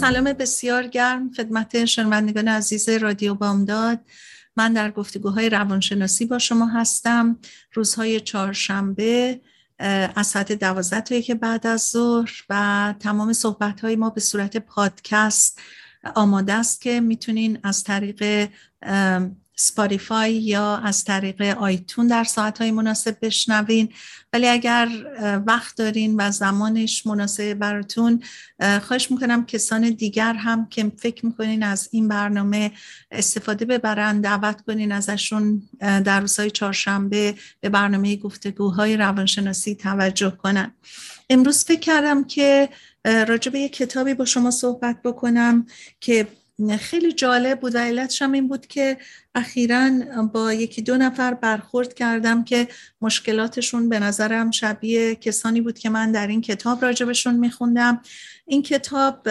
[0.00, 3.98] سلام بسیار گرم خدمت شنوندگان عزیز رادیو بامداد.
[4.56, 7.38] من در گفتگوهای روانشناسی با شما هستم.
[7.74, 9.40] روزهای چهارشنبه
[10.16, 14.56] از ساعت دوازده تا که بعد از ظهر و تمام صحبت های ما به صورت
[14.56, 15.60] پادکست
[16.14, 18.48] آماده است که می‌تونین از طریق
[19.60, 23.88] سپاریفای یا از طریق آیتون در ساعتهای مناسب بشنوین.
[24.32, 24.88] ولی اگر
[25.46, 28.22] وقت دارین و زمانش مناسب براتون
[28.82, 32.72] خواهش می‌کنم کسان دیگر هم که فکر می‌کنین از این برنامه
[33.10, 40.74] استفاده ببرن دعوت کنین ازشون در روزهای چهارشنبه به برنامه گفتگوهای روانشناسی توجه کنن.
[41.30, 42.68] امروز فکر کردم که
[43.04, 45.66] راجع به یک کتابی با شما صحبت بکنم
[46.00, 46.26] که
[46.80, 48.96] خیلی جالب بود و علتش هم این بود که
[49.34, 49.90] اخیرا
[50.32, 52.68] با یکی دو نفر برخورد کردم که
[53.00, 58.02] مشکلاتشون به نظرم شبیه کسانی بود که من در این کتاب راجبشون میخوندم.
[58.46, 59.28] این کتاب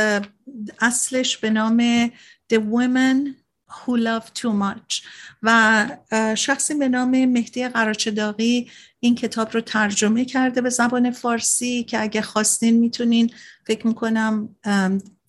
[0.80, 2.08] اصلش به نام
[2.54, 3.36] The Women
[3.70, 5.06] Who Love Too Much
[5.44, 5.88] و
[6.36, 12.22] شخصی به نام مهدی قراچداقی این کتاب رو ترجمه کرده به زبان فارسی که اگه
[12.22, 13.32] خواستین می‌تونین
[13.68, 14.56] فکر می‌کنم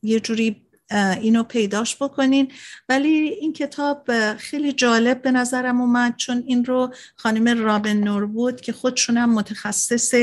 [0.02, 2.52] یه جوری اینو پیداش بکنین.
[2.88, 8.60] ولی این کتاب خیلی جالب به نظرم اومد چون این رو خانم رابن نور بود
[8.60, 10.14] که خودشونم متخصص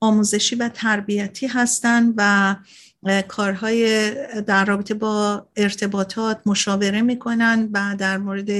[0.00, 2.56] آموزشی و تربیتی هستن و
[3.28, 4.10] کارهای
[4.42, 8.50] در رابطه با ارتباطات مشاوره می‌کنن و در مورد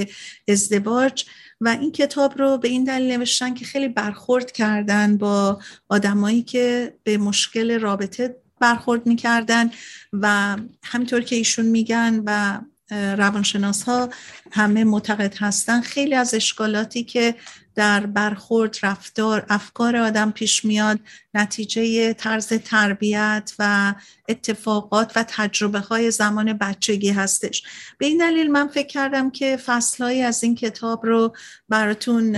[0.47, 1.25] ازدواج.
[1.61, 6.93] و این کتاب رو به این دلیل نوشتن که خیلی برخورد کردن با آدمایی که
[7.03, 9.71] به مشکل رابطه برخورد می‌کردن
[10.13, 12.59] و همینطور که ایشون میگن و
[12.91, 14.09] روانشناس ها
[14.51, 17.35] همه معتقد هستن خیلی از اشکالاتی که
[17.75, 20.99] در برخورد رفتار افکار آدم پیش میاد
[21.33, 23.93] نتیجه طرز تربیت و
[24.29, 27.63] اتفاقات و تجربه های زمان بچگی هستش.
[27.97, 31.35] به این دلیل من فکر کردم که فصلهایی از این کتاب رو
[31.69, 32.31] براتون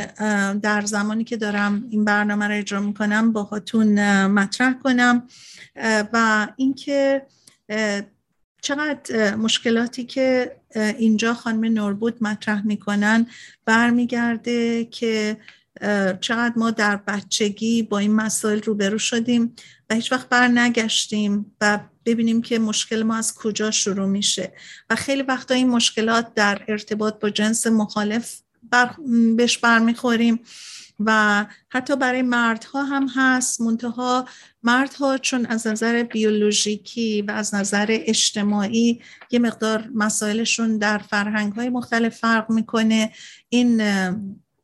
[0.62, 5.28] در زمانی که دارم این برنامه رو اجرا می‌کنم باهاتون مطرح کنم.
[6.14, 7.26] و اینکه
[8.62, 13.28] چقدر مشکلاتی که اینجا خانم نوربود مطرح می‌کنن
[13.66, 15.38] برمیگرده که
[16.22, 19.56] چقدر ما در بچگی با این مسائل روبرو شدیم
[19.90, 24.54] و هیچ وقت بر نگشتیم و ببینیم که مشکل ما از کجا شروع میشه.
[24.90, 28.42] و خیلی وقتا این مشکلات در ارتباط با جنس مخالف
[28.72, 28.96] بر
[29.38, 30.40] بهش برمیخوریم.
[31.00, 33.62] و حتی برای مردها هم هست.
[33.62, 34.26] منتها
[34.64, 39.02] مردها چون از نظر بیولوژیکی و از نظر اجتماعی
[39.32, 43.12] یه مقدار مسائلشون در فرهنگ های مختلف فرق می‌کنه.
[43.50, 43.84] این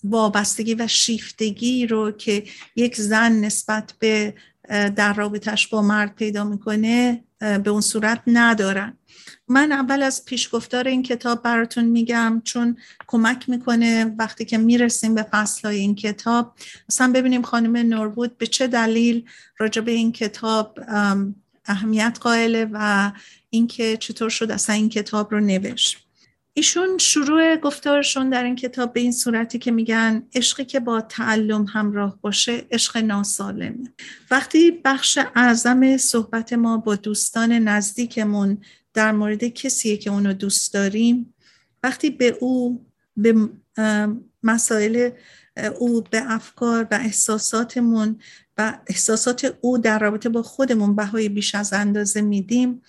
[0.03, 2.43] وابستگی و شیفتگی رو که
[2.75, 4.33] یک زن نسبت به
[4.69, 8.98] در رابطش با مرد پیدا می‌کنه به اون صورت ندارن.
[9.47, 15.25] من اول از پیشگفتار این کتاب براتون میگم چون کمک می‌کنه وقتی که می‌رسیم به
[15.63, 16.53] های این کتاب
[16.89, 19.25] اصلا ببینیم خانم نوربود به چه دلیل
[19.57, 20.79] راجع به این کتاب
[21.65, 23.11] اهمیت قائله و
[23.49, 25.97] اینکه چطور شد اصلا این کتاب رو نوشت.
[26.53, 31.65] ایشون شروع گفتارشون در این کتاب به این صورتی که میگن عشقی که با تعلم
[31.65, 33.93] همراه باشه عشق ناسالمه.
[34.31, 38.57] وقتی بخش اعظم صحبت ما با دوستان نزدیکمون
[38.93, 41.33] در مورد کسیه که اونو دوست داریم
[41.83, 42.85] وقتی به او
[43.17, 43.49] به
[44.43, 45.09] مسائل
[45.79, 48.19] او به افکار و احساساتمون
[48.57, 52.81] و احساسات او در رابطه با خودمون بهای بیش از اندازه میدیم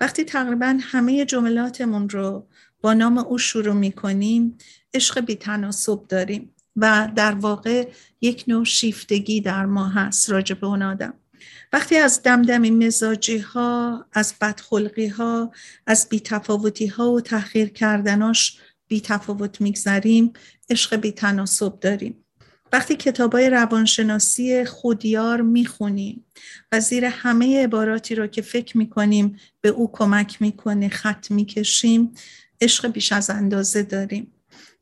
[0.00, 2.46] وقتی تقریبا همه جملاتمون رو
[2.80, 4.58] با نام او شروع می‌کنیم
[4.94, 7.88] عشق بیتناسب داریم و در واقع
[8.20, 11.14] یک نوع شیفتگی در ما هست راجع به اون آدم.
[11.74, 15.52] وقتی از دمدمی مزاجی ها از بدخلقی ها
[15.86, 20.32] از بیتفاوتی ها و تحقیر کردناش بیتفاوت میگذریم
[20.70, 22.24] عشق بیتناسب داریم.
[22.72, 26.24] وقتی کتاب های روانشناسی خودیار می‌خونیم
[26.72, 32.14] و زیر همه عباراتی رو که فکر می‌کنیم به او کمک می‌کنه خط می‌کشیم
[32.60, 34.32] عشق بیش از اندازه داریم.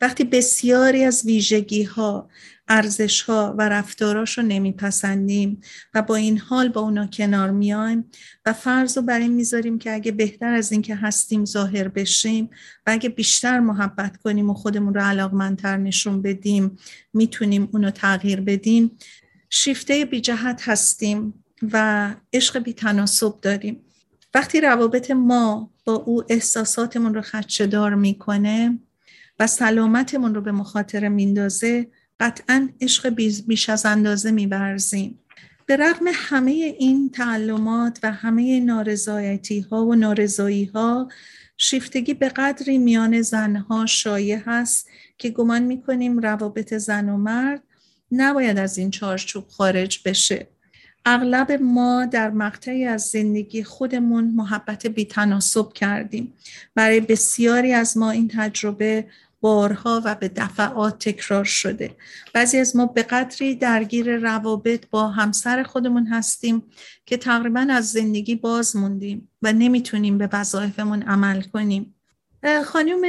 [0.00, 2.28] وقتی بسیاری از ویژگی ها
[2.72, 5.60] ارزش ها و رفتاراش رو نمیپسندیم
[5.94, 8.04] و با این حال با اونا کنار میایم
[8.46, 12.50] و فرض رو بر این می‌ذاریم که اگه بهتر از این که هستیم ظاهر بشیم
[12.86, 16.76] و اگه بیشتر محبت کنیم و خودمون رو علاقمندتر نشون بدیم
[17.12, 18.98] می‌تونیم اونو تغییر بدیم.
[19.50, 23.80] شیفته بی جهت هستیم و عشق بی تناسب داریم.
[24.34, 28.78] وقتی روابط ما با او احساساتمون رو خدشدار می‌کنه
[29.38, 31.88] و سلامتمون رو به مخاطره میندازه
[32.22, 33.08] قطعا عشق
[33.46, 35.18] بیش از اندازه میبرزیم
[35.66, 41.08] به رغم همه این تعلمات و همه نارضایتی ها و نارضایی ها
[41.56, 44.88] شیفتگی به قدری میان زنها شایع هست
[45.18, 47.62] که گمان می‌کنیم روابط زن و مرد
[48.12, 50.46] نباید از این چارچوب خارج بشه.
[51.04, 56.32] اغلب ما در مقطعی از زندگی خودمون محبت بیتناسب کردیم.
[56.74, 59.06] برای بسیاری از ما این تجربه
[59.42, 61.96] بارها و به دفعات تکرار شده.
[62.32, 66.62] بعضی از ما به قدری درگیر روابط با همسر خودمون هستیم
[67.06, 71.94] که تقریبا از زندگی باز موندیم و نمی‌تونیم به وظایفمون عمل کنیم.
[72.64, 73.00] خانم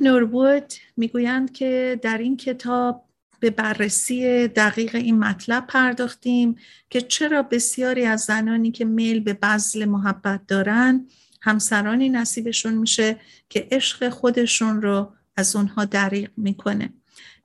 [0.00, 3.04] نوربود می‌گویند که در این کتاب
[3.40, 6.56] به بررسی دقیق این مطلب پرداختیم
[6.90, 11.06] که چرا بسیاری از زنانی که میل به بذل محبت دارن
[11.42, 16.92] همسرانی نصیبشون میشه که عشق خودشون رو از اونها دریق می‌کنه.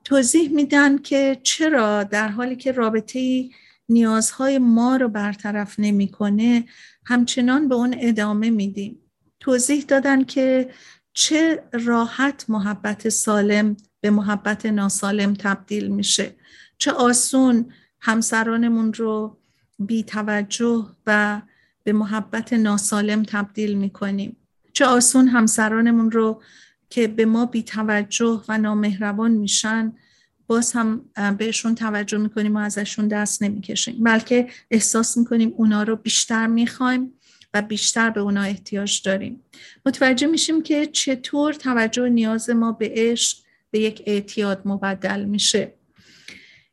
[0.04, 3.50] توضیح میدن که چرا در حالی که رابطه
[3.90, 6.66] نیازهای ما رو برطرف نمی‌کنه
[7.06, 9.00] همچنان به اون ادامه میدیم.
[9.40, 10.72] توضیح دادن که
[11.14, 16.36] چه راحت محبت سالم به محبت ناسالم تبدیل میشه.
[16.78, 19.38] چه آسون همسرانمون رو
[19.80, 21.42] بی توجه و
[21.84, 24.38] به محبت ناسالم تبدیل می‌کنیم.
[24.74, 26.42] چه آسون همسرانمون رو
[26.90, 29.94] که به ما بی توجه و نامهربان میشن
[30.48, 31.06] باز هم
[31.38, 34.04] بهشون توجه می‌کنیم و ازشون دست نمی‌کشیم.
[34.04, 37.14] بلکه احساس می‌کنیم اونا رو بیشتر می‌خوایم
[37.54, 39.44] و بیشتر به اونا احتیاج داریم.
[39.86, 43.38] متوجه میشیم که چطور توجه نیاز ما به عشق
[43.72, 45.79] به یک اعتیاد مبدل میشه.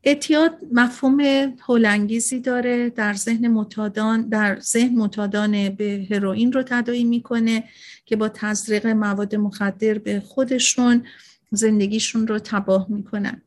[0.07, 1.21] اعتیاد مفهوم
[1.61, 7.65] هولانگیزی داره در ذهن متادان در ذهن متادان به هروئین رو تداعی می‌کنه
[8.05, 11.05] که با تزریق مواد مخدر به خودشون
[11.51, 13.43] زندگیشون رو تباه می‌کنن.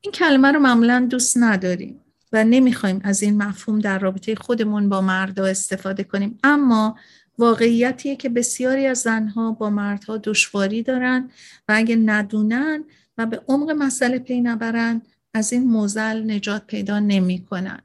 [0.00, 2.00] این کلمه رو معمولا دوست نداریم
[2.32, 6.38] و نمی‌خوایم از این مفهوم در رابطه خودمون با مردا استفاده کنیم.
[6.44, 6.96] اما
[7.38, 11.30] واقعیتیه که بسیاری از زنها با مردها دشواری دارن
[11.68, 12.84] و اگه ندونن
[13.18, 15.02] و به عمق مسئله پی نبرن
[15.34, 17.80] از این موزل نجات پیدا نمی‌کنن.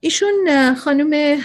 [0.00, 1.40] ایشون خانم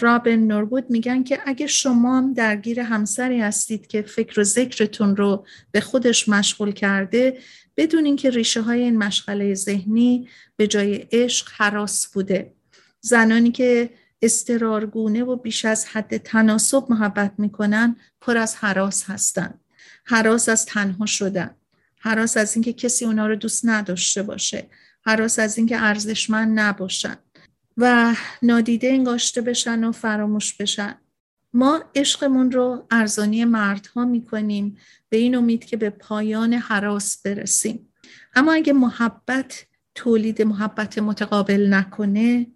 [0.00, 5.80] رابن نوربود میگن که اگه شما درگیر همسری هستید که فکر و ذکرتون رو به
[5.80, 7.38] خودش مشغول کرده
[7.76, 12.52] بدونین که ریشه های این مشغله ذهنی به جای عشق حراس بوده.
[13.00, 13.90] زنانی که
[14.22, 19.54] استرارگونه و بیش از حد تناسب محبت می‌کنن پر از حراس هستن.
[20.04, 21.50] حراس از تنها شدن.
[22.02, 24.66] حراس از اینکه کسی اونا رو دوست نداشته باشه.
[25.06, 27.16] حراس از اینکه ارزشمند نباشن.
[27.76, 30.94] و نادیده انگاشته بشن و فراموش بشن.
[31.52, 34.76] ما عشقمون رو ارزانی مردها می‌کنیم
[35.08, 37.88] به این امید که به پایان حراس برسیم.
[38.34, 39.64] اما اگه محبت
[39.94, 42.46] تولید محبت متقابل نکنه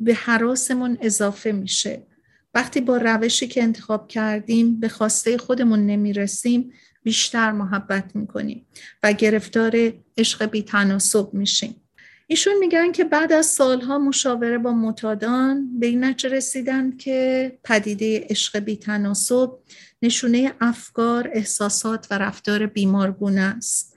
[0.00, 2.06] به حراسمون اضافه میشه.
[2.54, 6.72] وقتی با روشی که انتخاب کردیم به خواسته خودمون نمی‌رسیم
[7.04, 8.66] بیشتر محبت می‌کنیم
[9.02, 11.80] و گرفتار عشق بی تناسب میشیم
[12.26, 18.26] ایشون میگن که بعد از سالها مشاوره با متادان به این نتیجه رسیدن که پدیده
[18.30, 19.58] عشق بی تناسب
[20.02, 23.94] نشونه افکار، احساسات و رفتار بیمارگونه است.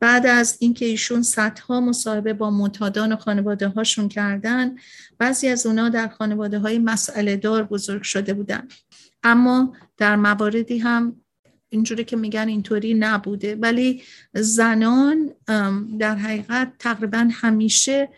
[0.00, 4.76] بعد از اینکه ایشون صدها مصاحبه با متادان و خانواده هاشون کردن
[5.18, 8.68] بعضی از اونا در خانواده های مسئله دار بزرگ شده بودن
[9.22, 11.19] اما در مواردی هم
[11.70, 13.54] اینجوری که میگن اینطوری نبوده.
[13.54, 14.02] ولی
[14.34, 15.30] زنان
[15.98, 18.08] در حقیقت تقریبا همیشه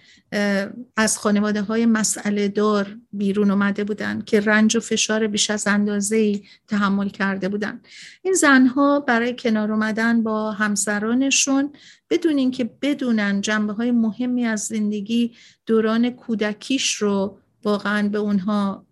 [0.96, 6.40] از خانواده های مسئله دار بیرون اومده بودن که رنج و فشار بیش از اندازه
[6.68, 7.80] تحمل کرده بودن.
[8.22, 11.72] این زنها برای کنار اومدن با همسرانشون
[12.10, 15.34] بدون اینکه بدونن جنبه های مهمی از زندگی
[15.66, 18.86] دوران کودکیش رو واقعا به اونها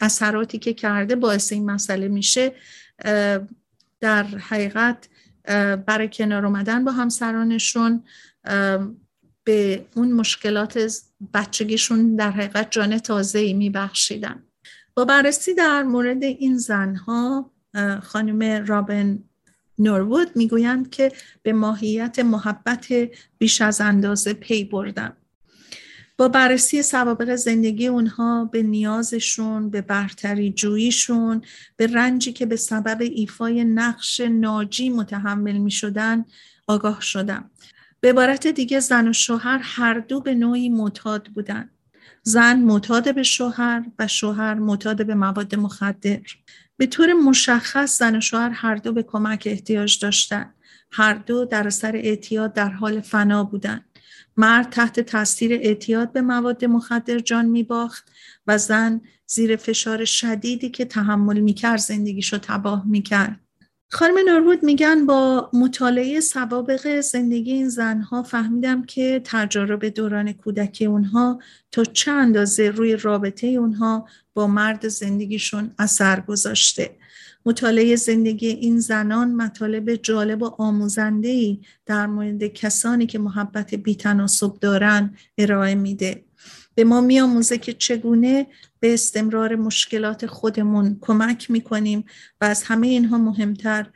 [0.00, 2.52] اثراتی که کرده باعث این مسئله میشه
[4.00, 5.08] در حقیقت
[5.86, 8.04] برای کنار اومدن با همسرانشون
[9.44, 10.92] به اون مشکلات
[11.34, 14.42] بچگیشون در حقیقت جان تازه ای میبخشیدن.
[14.94, 17.50] با بررسی در مورد این زنها
[18.02, 19.18] خانم رابن
[19.78, 22.86] نوروود می‌گویند که به ماهیت محبت
[23.38, 25.16] بیش از اندازه پی بردن.
[26.20, 31.42] با بررسی سوابق زندگی اونها به نیازشون به برتری جوییشون
[31.76, 36.24] به رنجی که به سبب ایفای نقش ناجی متحمل می شدن
[36.66, 37.50] آگاه شدم.
[38.00, 41.70] به عبارت دیگه زن و شوهر هر دو به نوعی معتاد بودن.
[42.22, 46.20] زن معتاد به شوهر و شوهر معتاد به مواد مخدر.
[46.76, 50.54] به طور مشخص زن و شوهر هر دو به کمک احتیاج داشتند
[50.92, 53.89] هر دو در اثر اعتیاد در حال فنا بودند
[54.40, 58.12] مرد تحت تاثیر اعتیاد به مواد مخدر جان میباخت
[58.46, 63.40] و زن زیر فشار شدیدی که تحمل می‌کرد زندگیشو تباه می‌کرد.
[63.92, 71.38] خانم نورود میگن با مطالعه سوابق زندگی این زنها فهمیدم که تجارب دوران کودکی اونها
[71.72, 76.96] تا چه اندازه روی رابطه اونها با مرد زندگیشون اثر گذاشته.
[77.46, 84.58] مطالعه زندگی این زنان مطالب جالب و آموزنده ای در مورد کسانی که محبت بیتناسب
[84.60, 86.24] دارن ارائه میده.
[86.74, 88.46] به ما میآموزه که چگونه
[88.80, 92.04] به استمرار مشکلات خودمون کمک می‌کنیم
[92.40, 93.86] و از همه اینها مهمتر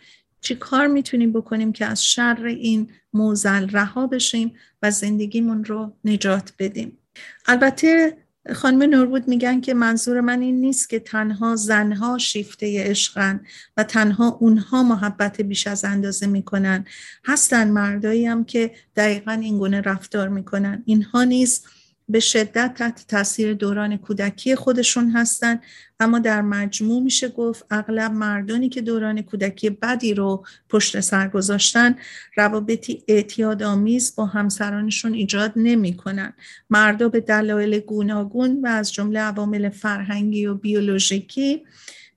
[0.41, 6.53] چی کار می‌تونیم بکنیم که از شر این موزل رها بشیم و زندگیمون رو نجات
[6.59, 6.99] بدیم.
[7.47, 8.17] البته
[8.53, 13.41] خانم نوربود میگن که منظور من این نیست که تنها زنها شیفته عشقن
[13.77, 16.85] و تنها اونها محبت بیش از اندازه می‌کنن.
[17.25, 20.83] هستن مردایی هم که دقیقا این گونه رفتار می‌کنن.
[20.87, 21.63] اینها نیز
[22.09, 25.61] به شدت تحت تاثیر دوران کودکی خودشون هستن.
[26.01, 31.97] اما در مجموع میشه گفت اغلب مردانی که دوران کودکی بدی رو پشت سر گذاشتن
[32.37, 36.33] روابطی اعتیاد آمیز با همسرانشون ایجاد نمی‌کنن.
[36.71, 41.63] مردا به دلایل گوناگون و از جمله عوامل فرهنگی و بیولوژیکی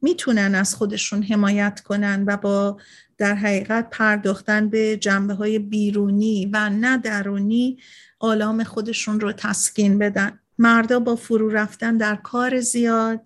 [0.02, 2.78] می‌تونن از خودشون حمایت کنن و با
[3.18, 7.78] در حقیقت پرداختن به جنبه های بیرونی و نه درونی
[8.20, 10.40] آلام خودشون رو تسکین بدن.
[10.58, 13.22] مردا با فرو رفتن در کار زیاد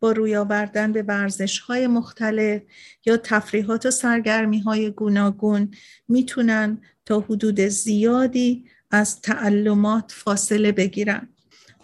[0.00, 2.62] با روی آوردن به ورزش های مختلف
[3.06, 5.70] یا تفریحات و سرگرمی های گوناگون
[6.08, 11.28] می‌تونن تا حدود زیادی از تعلمات فاصله بگیرن.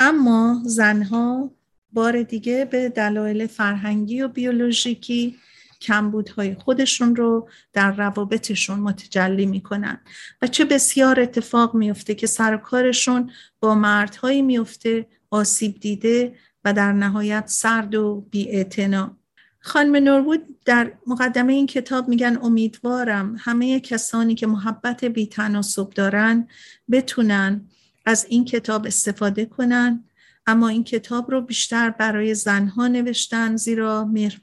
[0.00, 1.50] اما زنها
[1.92, 5.36] بار دیگه به دلایل فرهنگی و بیولوژیکی
[5.80, 10.00] کمبودهای خودشون رو در روابطشون متجلی می‌کنن
[10.42, 13.30] و چه بسیار اتفاق میفته که سرکارشون
[13.60, 19.16] با مردهایی میفته آسیب دیده و در نهایت سرد و بیاعتنا.
[19.60, 26.48] خانم نورود در مقدمه این کتاب میگن امیدوارم همه کسانی که محبت بیتناسب دارن
[26.90, 27.68] بتونن
[28.04, 30.04] از این کتاب استفاده کنن
[30.46, 34.40] اما این کتاب رو بیشتر برای زنها نوشتن زیرا مهر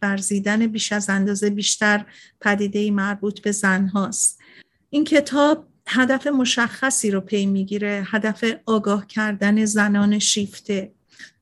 [0.68, 2.06] بیش از اندازه بیشتر
[2.42, 4.40] پدیده مربوط به زنهاست.
[4.90, 10.92] این کتاب هدف مشخصی رو پی می‌گیره هدف آگاه کردن زنان شیفته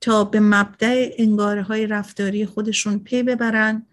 [0.02, 3.86] تا به مبدع انگاره های رفتاری خودشون پی ببرن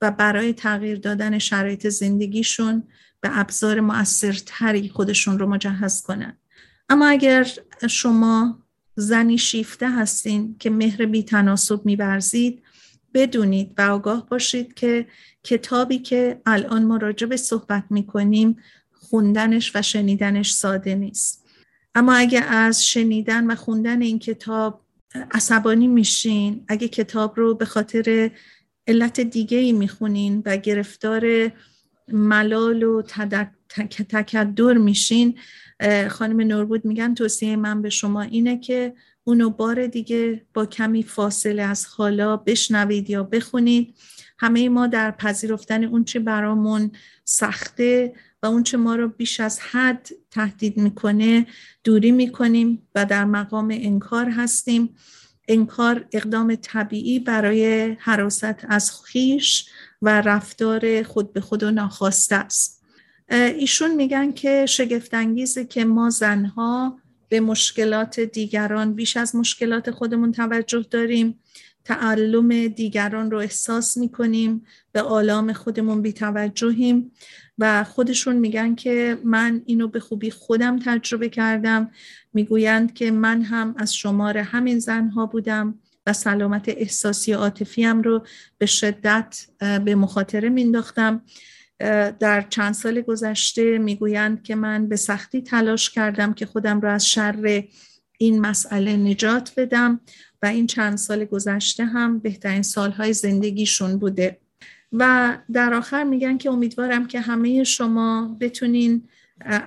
[0.00, 2.82] و برای تغییر دادن شرایط زندگیشون
[3.20, 6.36] به ابزار مؤثرتری خودشون رو مجهز کنن.
[6.88, 7.48] اما اگر
[7.90, 8.61] شما
[8.96, 12.62] زنی شیفته هستین که مهر بی تناسب میبرزید
[13.14, 15.06] بدونید و آگاه باشید که
[15.44, 18.56] کتابی که الان ما راجع به صحبت می‌کنیم
[18.92, 21.44] خوندنش و شنیدنش ساده نیست.
[21.94, 24.84] اما اگه از شنیدن و خوندن این کتاب
[25.30, 28.30] عصبانی میشین اگه کتاب رو به خاطر
[28.86, 31.50] علت دیگه ای می‌خونین و گرفتار
[32.08, 33.02] ملال و
[34.08, 35.38] تکدر میشین
[36.10, 41.62] خانم نوربود میگن توصیه من به شما اینه که اونو بار دیگه با کمی فاصله
[41.62, 43.94] از حالا بشنوید یا بخونید.
[44.38, 46.90] همه ما در پذیرفتن اون چه برامون
[47.24, 51.46] سخته و اون چه ما رو بیش از حد تهدید می‌کنه
[51.84, 54.94] دوری می‌کنیم و در مقام انکار هستیم.
[55.48, 59.68] انکار اقدام طبیعی برای حراست از خیش
[60.02, 62.81] و رفتار خود به خود و ناخواسته است.
[63.32, 66.98] ایشون میگن که شگفتانگیزه که ما زنها
[67.28, 71.38] به مشکلات دیگران بیش از مشکلات خودمون توجه داریم
[71.84, 77.12] تعلم دیگران رو احساس می‌کنیم به آلام خودمون بیتوجهیم
[77.58, 81.90] و خودشون میگن که من اینو به خوبی خودم تجربه کردم.
[82.32, 88.26] می‌گویند که من هم از شمار همین زنها بودم و سلامت احساسی عاطفیم رو
[88.58, 91.22] به شدت به مخاطره مینداختم
[92.20, 97.08] در چند سال گذشته می‌گویند که من به سختی تلاش کردم که خودم را از
[97.08, 97.62] شر
[98.18, 100.00] این مسئله نجات بدم
[100.42, 104.38] و این چند سال گذشته هم بهترین سالهای زندگیشون بوده.
[104.92, 109.08] و در آخر میگن که امیدوارم که همه شما بتونین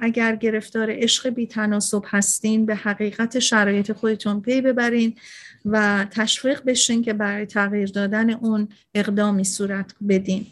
[0.01, 5.15] اگر گرفتار عشق بی تناسب هستین به حقیقت شرایط خودتون پی ببرین
[5.65, 10.47] و تشویق بشین که برای تغییر دادن اون اقدامی صورت بدین.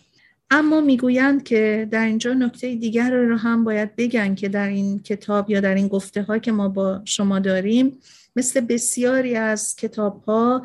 [0.54, 5.50] اما می‌گویند که در اینجا نکته دیگر رو هم باید بگن که در این کتاب
[5.50, 8.00] یا در این گفته ها که ما با شما داریم
[8.36, 10.64] مثل بسیاری از کتاب ها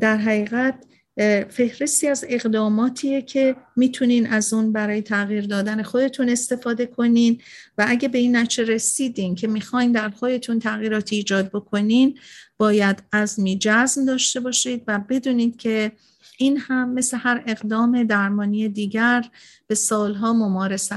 [0.00, 0.74] در حقیقت
[1.48, 7.40] فهرستی از اقداماتیه که می‌تونین از اون برای تغییر دادن خودتون استفاده کنین
[7.78, 12.18] و اگه به این نچه رسیدین که می‌خواین در خودتون تغییراتی ایجاد بکنین
[12.58, 13.02] باید
[13.38, 15.92] می جزم داشته باشید و بدونید که
[16.38, 19.24] این هم مثل هر اقدام درمانی دیگر
[19.66, 20.94] به سالها ممارست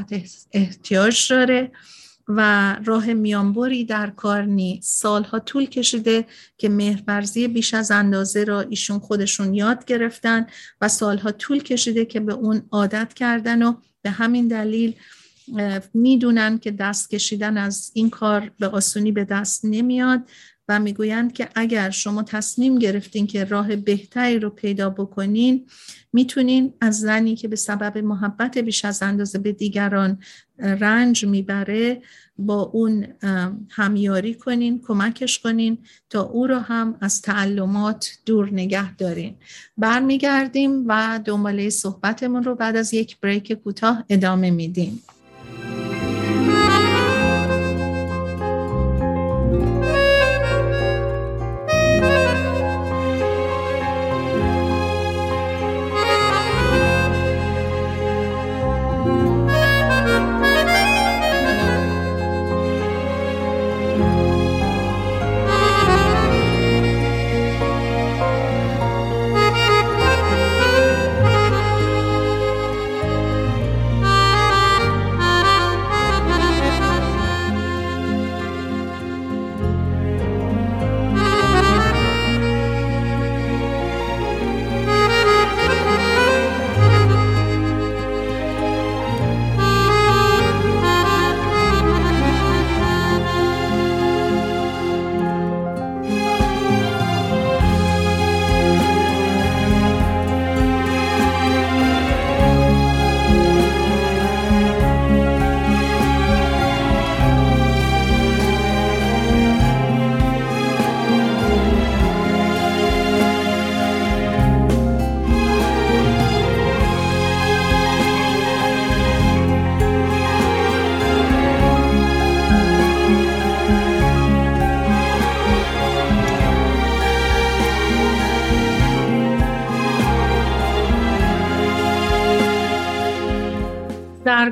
[0.51, 1.72] احتیاج داره
[2.27, 5.01] و راه میانبری در کار نیست.
[5.01, 6.25] سالها طول کشیده
[6.58, 10.48] که مهرورزی بیش از اندازه را ایشون خودشون یاد گرفتن
[10.81, 14.96] و سالها طول کشیده که به اون عادت کردن و به همین دلیل
[15.93, 20.29] می‌دونن که دست کشیدن از این کار به آسونی به دست نمیاد.
[20.69, 25.65] و می‌گویند که اگر شما تصمیم گرفتین که راه بهتری رو پیدا بکنین
[26.13, 30.19] می‌تونین از زنی که به سبب محبت بیش از اندازه به دیگران
[30.59, 32.01] رنج می‌بره
[32.38, 33.07] با اون
[33.69, 35.77] همیاری کنین کمکش کنین
[36.09, 39.35] تا او رو هم از تعلمات دور نگه دارین.
[39.77, 45.03] برمیگردیم و دنباله صحبتمون رو بعد از یک بریک کوتاه ادامه میدیم.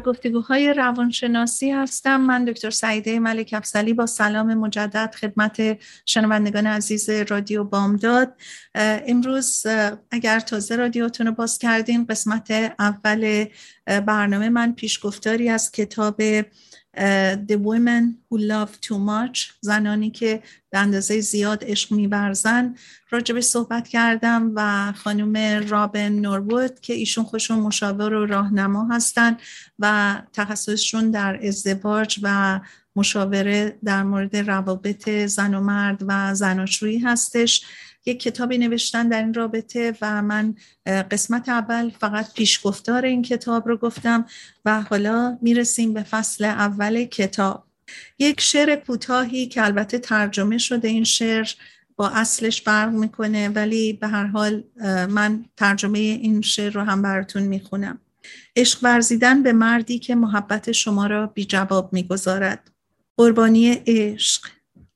[0.08, 2.22] گفتگوهای روانشناسی هستم.
[2.22, 8.34] من دکتر سعیده ملک افسلی با سلام مجدد خدمت شنوندگان عزیز رادیو بامداد.
[8.76, 9.66] امروز
[10.12, 13.46] اگر تازه رادیوتون رو باز کردین قسمت اول
[13.86, 16.22] برنامه من پیشگفتاری از کتاب
[17.48, 22.76] The Women Who Love Too Much زنانی که به اندازه زیاد عشق میورزن.
[23.10, 29.38] راجبش صحبت کردم و خانم رابن نوربود که ایشون خوشون مشاور و راهنما هستن
[29.80, 32.60] و تخصصشون در ازدواج و
[32.96, 37.66] مشاوره در مورد روابط زن و مرد و زناشویی هستش.
[38.08, 43.78] یک کتابی نوشتن در این رابطه و من قسمت اول فقط پیشگفتار این کتاب رو
[43.78, 44.26] گفتم
[44.66, 47.64] و حالا می‌رسیم به فصل اول کتاب.
[48.20, 51.50] یک شعر کوتاهی که البته ترجمه شده این شعر
[51.96, 54.64] با اصلش فرق می‌کنه ولی به هر حال
[55.10, 58.00] من ترجمه این شعر رو هم براتون می‌خونم.
[58.56, 62.72] عشق ورزیدن به مردی که محبت شما را بی جواب می‌گذارد.
[63.18, 64.48] قربانی عشق.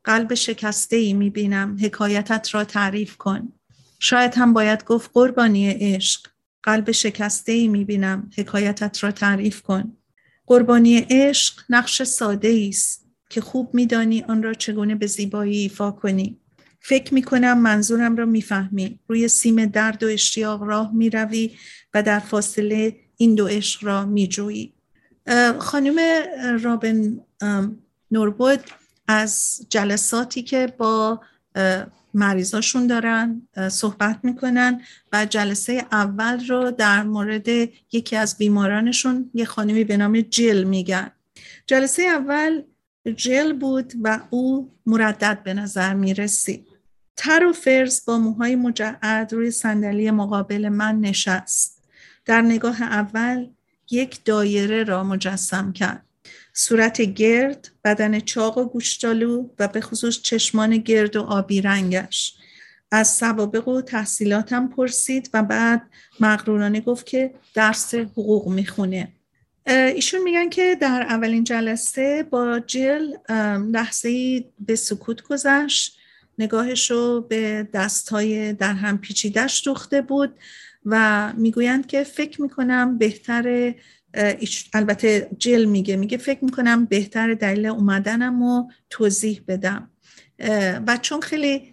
[0.03, 3.53] قلب شکسته ای می بینم حکایتت را تعریف کن.
[3.99, 6.27] شاید هم باید گفت قربانی عشق.
[6.63, 9.97] قلب شکسته ای می بینم حکایتت را تعریف کن.
[10.47, 16.37] قربانی عشق نقش ساده است که خوب میدانی آن را چگونه به زیبایی ایفا کنی.
[16.79, 18.99] فکر می کنم منظورم را می‌فهمی.
[19.07, 21.51] روی سیم درد و اشتیاق راه می روی
[21.93, 24.73] و در فاصله این دو عشق را می جویی
[25.59, 25.99] خانم
[26.61, 27.19] رابن
[28.11, 28.59] نوربود
[29.11, 31.21] از جلساتی که با
[32.13, 34.81] مریضاشون دارن صحبت می‌کنن
[35.13, 37.47] و جلسه اول رو در مورد
[37.91, 41.11] یکی از بیمارانشون یه خانمی به نام جل میگن.
[41.67, 42.61] جلسه اول
[43.15, 46.67] جل بود و او مردد به نظر می‌رسید
[47.15, 51.83] تر و فرز با موهای مجعد روی صندلی مقابل من نشست.
[52.25, 53.47] در نگاه اول
[53.91, 56.05] یک دایره را مجسم کرد.
[56.53, 62.35] صورت گرد بدن چاق و گوشتالو و به خصوص چشمان گرد و آبی رنگش.
[62.91, 65.81] از سوابق و تحصیلاتم پرسید و بعد
[66.19, 69.07] مغرورانه گفت که درس حقوق می‌خونه.
[69.67, 73.11] ایشون میگن که در اولین جلسه با جل
[73.71, 75.97] لحظه به سکوت گذشت.
[76.37, 80.39] نگاهش رو به دستهای در هم پیچیدش دوخته بود
[80.85, 83.75] و می‌گویند که فکر می‌کنم بهتر
[84.73, 89.89] البته جل میگه میگه فکر می‌کنم بهتر دلیل اومدنم رو توضیح بدم.
[90.87, 91.71] و چون خیلی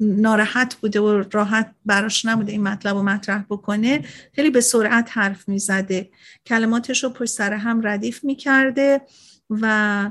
[0.00, 5.48] ناراحت بوده و راحت براش نبوده این مطلب رو مطرح بکنه خیلی به سرعت حرف
[5.48, 6.10] می‌زده.
[6.46, 9.00] کلماتش رو پشت سر هم ردیف می‌کرده
[9.50, 10.10] و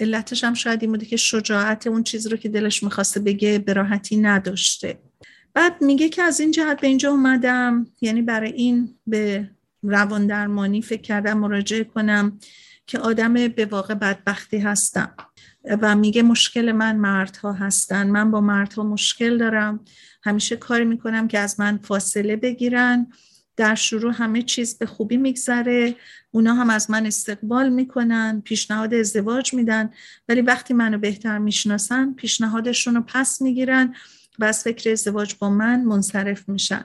[0.00, 3.72] علتش هم شاید این بوده که شجاعت اون چیزی رو که دلش می‌خواسته بگه به
[3.72, 4.98] راحتی نداشته.
[5.54, 9.50] بعد میگه که از این جهت به اینجا اومدم یعنی برای این به
[9.84, 12.38] روان درمانی فکر کردم مراجعه کنم
[12.86, 15.14] که آدم به واقع بدبختی هستم.
[15.82, 18.10] و میگه مشکل من مردها هستن.
[18.10, 19.80] من با مردها مشکل دارم.
[20.22, 23.06] همیشه کاری می‌کنم که از من فاصله بگیرن.
[23.56, 25.96] در شروع همه چیز به خوبی میگذره.
[26.30, 29.90] اونا هم از من استقبال می‌کنن پیشنهاد ازدواج میدن.
[30.28, 33.94] ولی وقتی منو بهتر می‌شناسن پیشنهادشون رو پس می‌گیرن
[34.38, 36.84] و از فکر ازدواج با من منصرف میشن.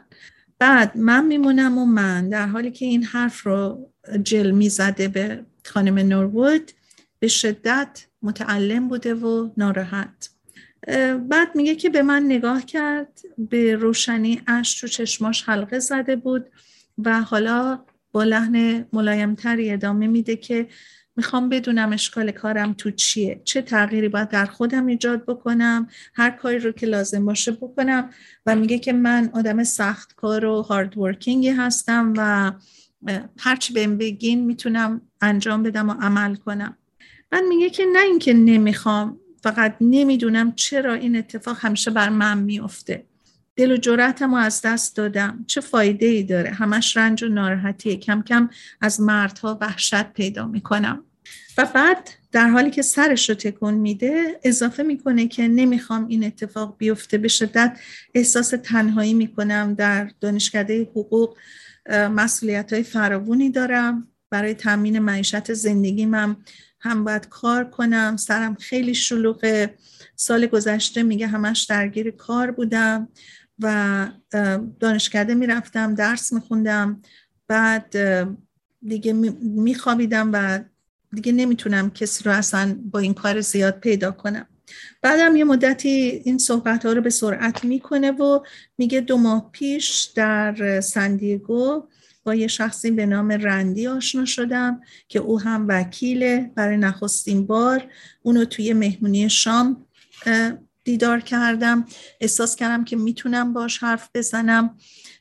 [0.59, 3.89] بعد من میمونم و من در حالی که این حرف رو
[4.23, 6.71] جل می‌زده به خانم نورwood
[7.19, 10.29] به شدت متعلم بوده و ناراحت.
[11.29, 16.45] بعد میگه که به من نگاه کرد به روشنی اش تو چشماش حلقه زده بود
[16.97, 20.67] و حالا با لحن ملایمتری ادامه میده که
[21.15, 23.41] می‌خوام بدونم اشکال کارم تو چیه.
[23.43, 28.09] چه تغییری باید در خودم ایجاد بکنم هر کاری رو که لازم باشه بکنم.
[28.45, 32.51] و میگه که من آدم سخت کار و هارد ورکینگی هستم و
[33.39, 36.77] هرچی بهم بگین می‌تونم انجام بدم و عمل کنم.
[37.31, 43.05] من میگه که نه اینکه نمی‌خوام فقط نمی‌دونم چرا این اتفاق همیشه بر من میفته
[43.59, 45.45] دل و جرأتم از دست دادم.
[45.47, 47.95] چه فایده ای داره؟ همش رنج و ناراحتیه.
[47.95, 48.49] کم کم
[48.81, 51.03] از مردها وحشت پیدا می‌کنم.
[51.57, 56.75] و بعد در حالی که سرش رو تکون میده اضافه می‌کنه که نمی‌خوام این اتفاق
[56.77, 57.79] بیفته به شدت
[58.13, 59.73] احساس تنهایی می‌کنم.
[59.73, 61.37] در دانشکده حقوق
[61.91, 64.07] مسئولیت های فراوونی دارم.
[64.29, 66.13] برای تامین معیشت زندگیم
[66.79, 68.17] هم باید کار کنم.
[68.17, 69.75] سرم خیلی شلوغه.
[70.15, 73.07] سال گذشته میگه همش درگیر کار بودم.
[73.59, 74.07] و
[74.79, 77.01] دانشکده می‌رفتم درس میخوندم.
[77.47, 77.95] بعد
[78.87, 80.59] دیگه میخوابیدم و
[81.13, 84.45] دیگه نمی‌تونم کسی رو اصلا با این کار زیاد پیدا کنم.
[85.01, 88.39] بعدم یه مدتی این صحبت ها رو به سرعت می‌کنه و
[88.77, 91.83] میگه دو ماه پیش در سندیگو
[92.23, 97.91] با یه شخصی به نام رندی آشنا شدم که او هم وکیله برای نخستین بار.
[98.21, 99.85] اونو توی مهمونی شام
[100.89, 101.85] دیدار کردم
[102.19, 104.77] احساس کردم که می‌تونم باش حرف بزنم.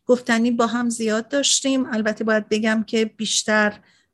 [0.07, 1.87] گفتنی با هم زیاد داشتیم.
[1.87, 3.73] البته باید بگم که بیشتر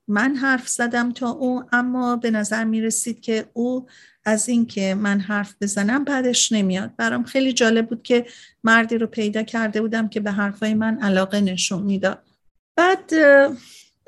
[0.09, 3.87] من حرف زدم تا او اما به نظر می رسید که او
[4.25, 6.97] از اینکه من حرف بزنم بعدش نمیاد.
[6.97, 8.27] برام خیلی جالب بود که
[8.65, 12.23] مردی رو پیدا کرده بودم که به حرفای من علاقه نشون می‌داد.
[12.77, 13.13] بعد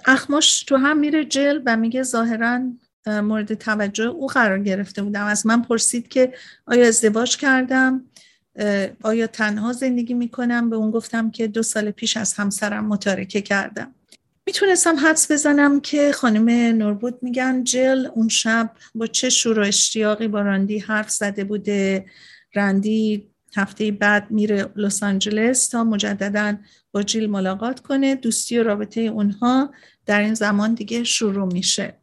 [0.07, 2.61] اخماش تو هم میره جل و میگه ظاهرا
[3.09, 5.25] مورد توجه او قرار گرفته بودم.
[5.25, 6.35] از من پرسید که
[6.67, 8.05] آیا ازدواج کردم؟
[9.03, 13.95] آیا تنها زندگی می‌کنم؟ به اون گفتم که دو سال پیش از همسرم متارکه کردم.
[14.47, 20.29] می‌تونستم حدس بزنم که خانم نوربود میگن جل اون شب با چه شور و اشتیاقی
[20.29, 22.07] با راندی حرف زده بوده.
[22.55, 26.57] راندی هفته بعد میره لس آنجلس تا مجددا
[26.93, 28.15] با جیل ملاقات کنه.
[28.15, 29.75] دوستی و رابطه اونها
[30.07, 31.95] در این زمان دیگه شروع میشه.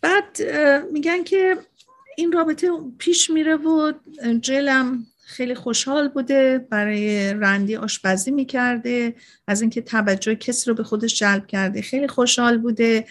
[0.00, 0.38] بعد
[0.92, 1.56] میگن که
[2.16, 3.92] این رابطه پیش میره و
[4.40, 9.14] جلم خیلی خوشحال بوده برای رندی آشپزی می‌کرده
[9.46, 13.06] از اینکه توجه کسی رو به خودش جلب کرده خیلی خوشحال بوده.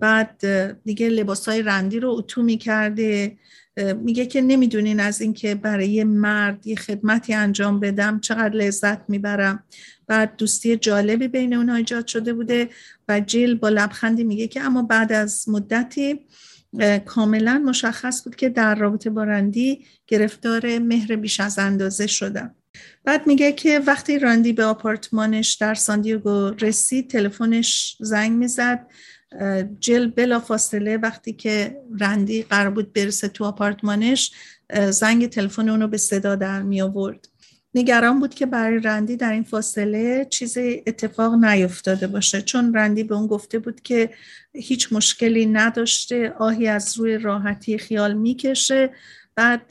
[0.00, 0.44] بعد
[0.84, 3.36] دیگه لباس های رندی رو اتو می‌کرده.
[4.02, 9.64] میگه که نمی‌دونین از اینکه برای مرد یه خدمتی انجام بدم چقدر لذت می‌برم.
[10.06, 12.68] بعد دوستی جالبی بین اونها ایجاد شده بوده
[13.08, 16.26] و جیل با لبخندی میگه که اما بعد از مدتی
[17.04, 22.54] کاملا مشخص بود که در رابطه با رندی گرفتار مهر بیش از اندازه شدم
[23.04, 28.86] بعد میگه که وقتی راندی به آپارتمانش در ساندیوگو رسید تلفنش زنگ می‌زد.
[29.80, 34.32] جل بلا فاصله وقتی که رندی قرار بود برسه تو آپارتمانش
[34.90, 37.28] زنگ تلفن اونو به صدا در می آورد
[37.74, 42.42] نگران بود که برای رندی در این فاصله چیزی اتفاق نیفتاده باشه.
[42.42, 44.10] چون رندی به اون گفته بود که
[44.52, 48.90] هیچ مشکلی نداشته آهی از روی راحتی خیال می‌کشه.
[49.34, 49.68] بعد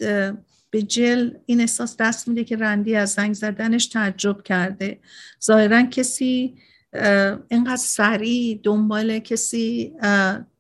[0.70, 5.00] به جل این احساس دست میده که رندی از زنگ زدنش تعجب کرده.
[5.44, 6.56] ظاهرا کسی
[7.50, 9.94] اینقدر سریع دنبال کسی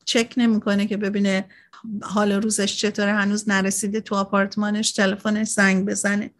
[0.05, 1.45] چک نمی‌کنه که ببینه
[2.01, 6.31] حال روزش چطوره هنوز نرسیده تو آپارتمانش تلفنش زنگ بزنه.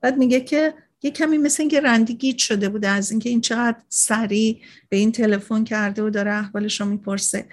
[0.00, 3.76] بعد میگه که یه کمی مثل اینکه رندی گیت شده بوده از اینکه این چقدر
[3.88, 7.46] سریع به این تلفن کرده و داره احوالش رو می‌پرسه.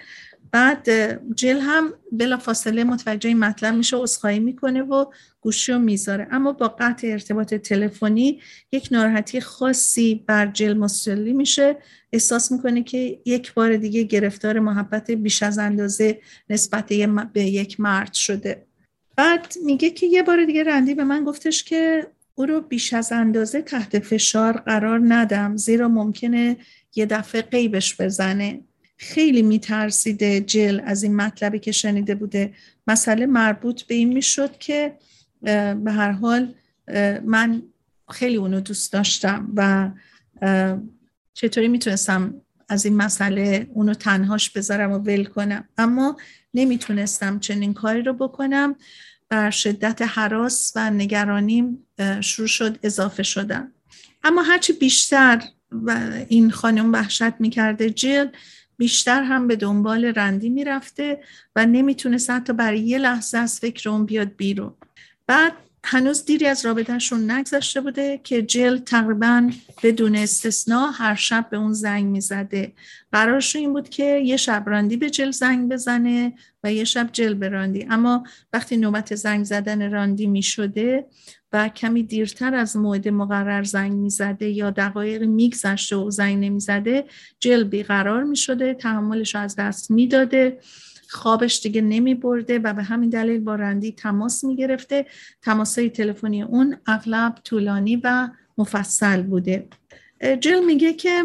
[0.56, 0.88] بعد
[1.34, 5.04] جل هم بلا فاصله متوجه این مطلب میشه اسخایی می‌کنه و
[5.40, 6.28] گوشی رو می‌ذاره.
[6.30, 8.40] اما با قطع ارتباط تلفنی
[8.72, 11.76] یک ناراحتی خاصی بر جل مسلی میشه.
[12.12, 16.92] احساس می‌کنه که یک بار دیگه گرفتار محبت بیش از اندازه نسبت
[17.32, 18.66] به یک مرد شده.
[19.16, 23.12] بعد میگه که یه بار دیگه رندی به من گفتش که او رو بیش از
[23.12, 26.56] اندازه تحت فشار قرار ندم زیرا ممکنه
[26.94, 28.60] یه دفعه قیبش بزنه.
[28.96, 32.54] خیلی میترسیده جل از این مطلبی که شنیده بوده.
[32.86, 34.96] مسئله مربوط به این می‌شد که
[35.84, 36.54] به هر حال
[37.24, 37.62] من
[38.10, 39.90] خیلی اونو دوست داشتم و
[41.34, 42.34] چطوری می‌تونستم
[42.68, 45.68] از این مسئله اونو تنهاش بذارم و ول کنم.
[45.78, 46.16] اما
[46.54, 48.76] نمی‌تونستم چنین کاری رو بکنم.
[49.28, 51.86] بر شدت حراس و نگرانیم
[52.20, 53.72] شروع شد اضافه شدن.
[54.24, 58.26] اما هرچی بیشتر و این خانم وحشت می‌کرده جل
[58.76, 61.20] بیشتر هم به دنبال رندی می‌رفته
[61.56, 64.74] و نمی‌تونست حتی برای یه لحظه از فکر اون بیاد بیرون.
[65.26, 65.52] بعد
[65.88, 69.50] هنوز دیری از رابطهشون نگذشته بوده که جل تقریبا
[69.82, 72.72] بدون استثنا هر شب به اون زنگ می‌زده.
[73.12, 76.32] قرارش این بود که یه شب راندی به جل زنگ بزنه
[76.64, 81.06] و یه شب جل به راندی اما وقتی نوبت زنگ زدن راندی می‌شده
[81.52, 87.04] و کمی دیرتر از موعد مقرر زنگ می‌زده یا دقایق میگذشته و زنگ نمی‌زده
[87.40, 90.58] جل بیقرار می‌شده تحملش از دست می‌داده
[91.08, 95.06] خوابش دیگه نمی برده و به همین دلیل با رندی تماس می گرفته
[95.42, 98.28] تماسای تلفنی اون اغلب طولانی و
[98.58, 99.68] مفصل بوده.
[100.40, 101.24] جل میگه که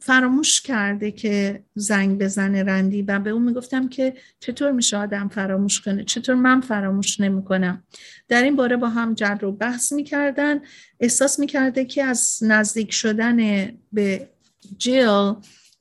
[0.00, 5.80] فراموش کرده که زنگ بزنه رندی و به اون می‌گفتم که چطور میشه آدم فراموش
[5.80, 7.84] کنه؟ چطور من فراموش نمی‌کنم؟
[8.28, 10.60] در این باره با هم جر و بحث می‌کردن.
[11.00, 13.36] احساس می‌کرده که از نزدیک شدن
[13.92, 14.28] به
[14.78, 15.32] جل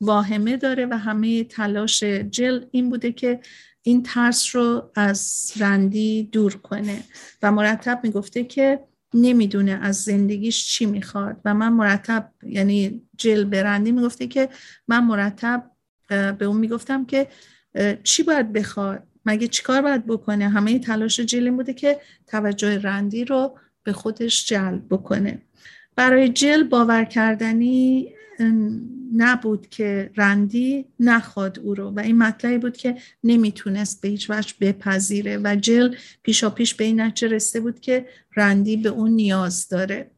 [0.01, 3.39] واهمه داره و همه تلاش جل این بوده که
[3.82, 7.04] این ترس رو از رندی دور کنه.
[7.43, 8.80] و مرتب می‌گفته که
[9.13, 11.41] نمی‌دونه از زندگیش چی می‌خواد.
[11.45, 14.49] و من مرتب یعنی جل برندی می‌گفته که
[14.87, 15.71] من مرتب
[16.09, 17.27] به اون می‌گفتم که
[18.03, 23.25] چی باید بخواد؟ مگه چیکار باید بکنه؟ همه تلاش جل این بوده که توجه رندی
[23.25, 25.41] رو به خودش جلب بکنه.
[25.95, 28.14] برای جل باور کردنی
[29.15, 31.89] نبود که رندی نخواد او رو.
[31.89, 35.37] و این مطلبی بود که نمی‌تونست به هیچ وجه بپذیره.
[35.43, 40.11] و جل پیشا پیش به این نتیجه رسیده بود که رندی به اون نیاز داره.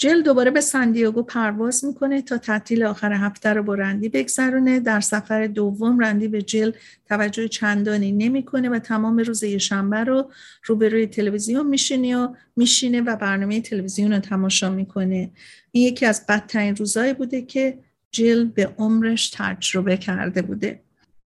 [0.00, 4.80] جل دوباره به سندیاگو پرواز می‌کنه تا تعطیل آخر هفته رو با رندی بگذرونه.
[4.80, 6.70] در سفر دوم رندی به جل
[7.08, 10.30] توجه چندانی نمی‌کنه و تمام روز شنبه رو
[10.64, 15.30] روبروی تلویزیون میشینه و میشینه و برنامه تلویزیون رو تماشا می‌کنه.
[15.72, 17.78] این یکی از بدترین روزایی بوده که
[18.10, 20.80] جل به عمرش تجربه کرده بوده.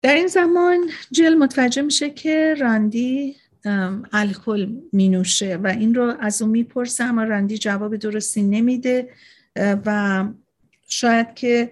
[0.02, 0.78] در این زمان
[1.12, 3.36] جل متوجه میشه که راندی
[4.14, 9.10] الکل می نوشه و این رو از اون می‌پرسه اما رندی جواب درستی نمیده
[9.86, 10.26] و
[10.88, 11.72] شاید که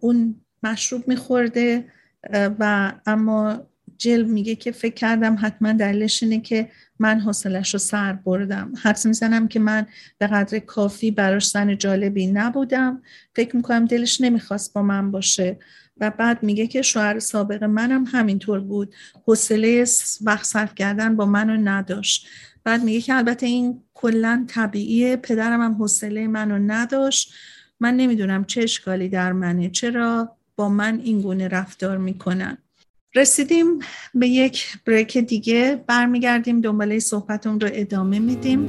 [0.00, 1.84] اون مشروب میخورده
[2.32, 3.66] و اما
[3.98, 8.72] جل میگه که فکر کردم حتما دلیلش اینه که من حوصلش رو سر بردم.
[8.82, 9.86] حدس می‌زنم که من
[10.18, 13.02] به قدر کافی براش زن جالبی نبودم.
[13.34, 15.58] فکر می‌کنم دلش نمی‌خواست با من باشه.
[16.00, 18.94] و بعد میگه که شوهر سابق منم همینطور بود.
[19.26, 19.84] حوصله
[20.20, 22.26] وقت صرف کردن با منو نداشت.
[22.64, 27.32] بعد میگه که البته این کلا طبیعیه پدرم هم حوصله منو نداشت.
[27.80, 32.58] من نمی‌دونم چه اشکالی در منه چرا با من این گونه رفتار می‌کنن.
[33.14, 33.78] رسیدیم
[34.14, 38.68] به یک بریک دیگه برمیگردیم دنباله صحبتون رو ادامه میدیم.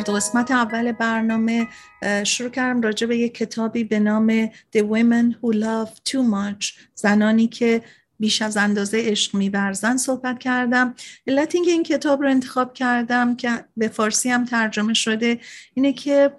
[0.00, 1.68] در قسمت اول برنامه
[2.24, 6.72] شروع کردم راجع به یک کتابی به نام The Women Who Love Too Much.
[6.94, 7.82] زنانی که
[8.18, 10.94] بیش از اندازه عشق میورزن صحبت کردم.
[11.26, 15.40] علت اینکه این کتاب رو انتخاب کردم که به فارسی هم ترجمه شده
[15.74, 16.32] اینه که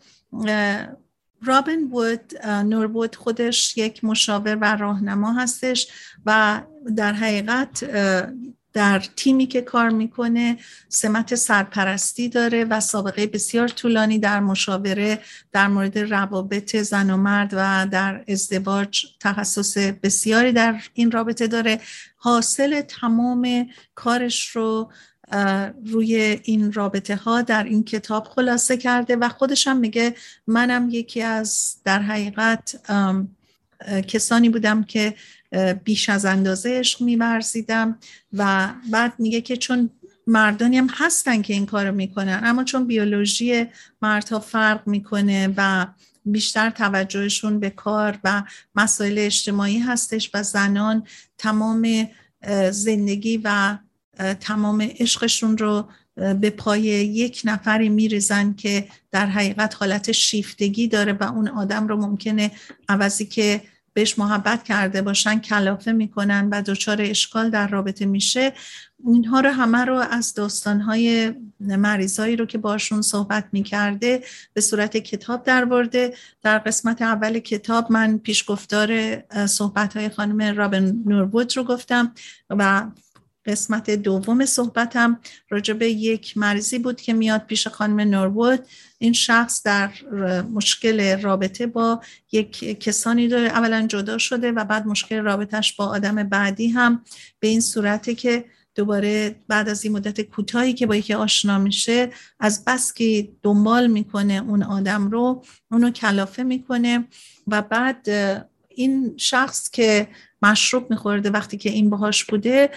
[1.43, 5.87] رابن وود نوربود خودش یک مشاور و راهنما هستش
[6.25, 6.61] و
[6.95, 7.83] در حقیقت
[8.73, 10.57] در تیمی که کار می‌کنه
[10.89, 15.19] سمت سرپرستی داره و سابقه بسیار طولانی در مشاوره
[15.51, 21.79] در مورد روابط زن و مرد و در ازدواج تخصص بسیاری در این رابطه داره.
[22.15, 24.91] حاصل تمام کارش رو
[25.85, 30.15] روی این رابطه ها در این کتاب خلاصه کرده و خودشم میگه
[30.47, 32.81] منم یکی از در حقیقت
[34.07, 35.13] کسانی بودم که
[35.83, 37.97] بیش از اندازه عشق میورزیدم
[38.33, 39.89] و بعد میگه که چون
[40.27, 43.65] مردانی هم هستن که این کارو می‌کنن اما چون بیولوژی
[44.01, 45.87] مردها فرق می‌کنه و
[46.25, 48.43] بیشتر توجهشون به کار و
[48.75, 52.07] مسائل اجتماعی هستش و زنان تمام
[52.71, 53.77] زندگی و
[54.39, 61.23] تمام عشقشون رو به پای یک نفری میریزن که در حقیقت حالت شیفتگی داره و
[61.23, 62.51] اون آدم رو ممکنه
[62.89, 63.61] عوضی که
[63.93, 68.53] بهش محبت کرده باشن کلافه می‌کنن و دچار اشکال در رابطه میشه.
[69.05, 74.23] اینها رو همه رو از داستانهای مریضایی رو که باشون صحبت می‌کرده
[74.53, 81.03] به صورت کتاب در برده در قسمت اول کتاب من پیشگفتار صحبت های خانم رابن
[81.05, 82.13] نوربود رو گفتم
[82.49, 82.83] و
[83.45, 88.59] قسمت دوم صحبتم راجع به یک مریضی بود که میاد پیش خانم نوربود
[88.97, 89.91] این شخص در
[90.53, 92.01] مشکل رابطه با
[92.31, 97.03] یک کسانی داره اولا جدا شده و بعد مشکل رابطهش با آدم بعدی هم.
[97.39, 102.11] به این صورته که دوباره بعد از این مدت کوتاهی که با یکی آشنا میشه
[102.39, 107.07] از بس که دنبال می‌کنه اون آدم رو اونو کلافه می‌کنه
[107.47, 108.07] و بعد
[108.81, 110.07] این شخص که
[110.41, 112.69] مشروب میخورده وقتی که این باهاش بوده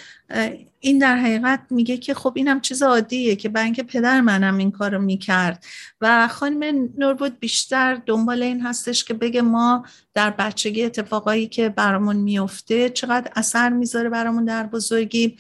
[0.81, 4.71] این در حقیقت میگه که خب اینم چیز عادیه که برای اینکه پدر منم این
[4.71, 5.65] کارو می‌کرد.
[6.01, 9.85] و خانم نوربود بیشتر دنبال این هستش که بگه ما
[10.15, 15.37] در بچگی اتفاقایی که برامون میفته چقدر اثر می‌ذاره برامون در بزرگی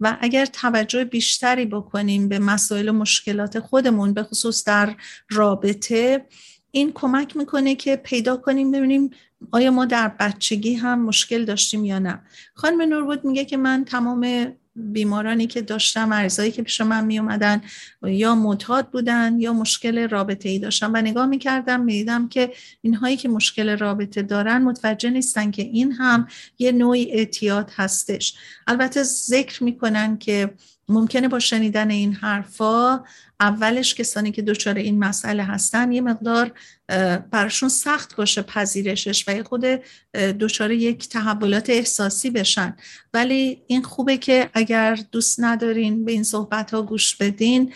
[0.00, 4.94] و اگر توجه بیشتری بکنیم به مسائل و مشکلات خودمون به خصوص در
[5.30, 6.26] رابطه
[6.70, 9.10] این کمک می‌کنه که پیدا کنیم ببینیم
[9.50, 12.22] آیا ما در بچگی هم مشکل داشتیم یا نه؟
[12.54, 17.60] خانم نوربود میگه که من تمام بیمارانی که داشتم مریضایی که پیش من می اومدن
[18.02, 23.28] یا معتاد بودن یا مشکل رابطه ای داشتم و نگاه می‌کردم می‌دیدم که اینهایی که
[23.28, 26.28] مشکل رابطه دارن متوجه نیستن که این هم
[26.58, 28.34] یه نوعی اعتیاد هستش.
[28.66, 30.54] البته ذکر می‌کنن که
[30.88, 33.04] ممکنه با شنیدن این حرفا
[33.40, 36.52] اولش کسانی که دچار این مسئله هستن یه مقدار
[37.30, 39.64] براشون سخت باشه پذیرشش و خود
[40.14, 42.76] دچار یک تحولات احساسی بشن.
[43.14, 47.72] ولی این خوبه که اگر دوست ندارین به این صحبت ها گوش بدین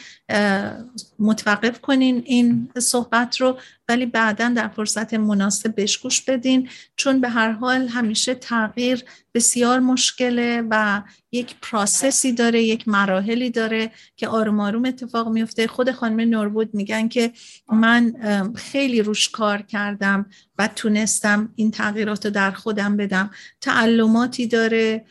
[1.19, 3.59] متوقف کنین این صحبت رو
[3.89, 6.69] ولی بعدا در فرصت مناسب بهش گوش بدین.
[6.97, 9.05] چون به هر حال همیشه تغییر
[9.35, 11.03] بسیار مشکله و
[11.33, 15.52] یک پراسسی داره یک مراحلی داره که آروم آروم اتفاق میفته.
[15.61, 17.33] خود خانم نوربود میگن که
[17.73, 18.15] من
[18.55, 20.27] خیلی روش کار کردم
[20.59, 23.31] و تونستم این تغییرات رو در خودم بدم.
[23.61, 25.05] تعلماتی داره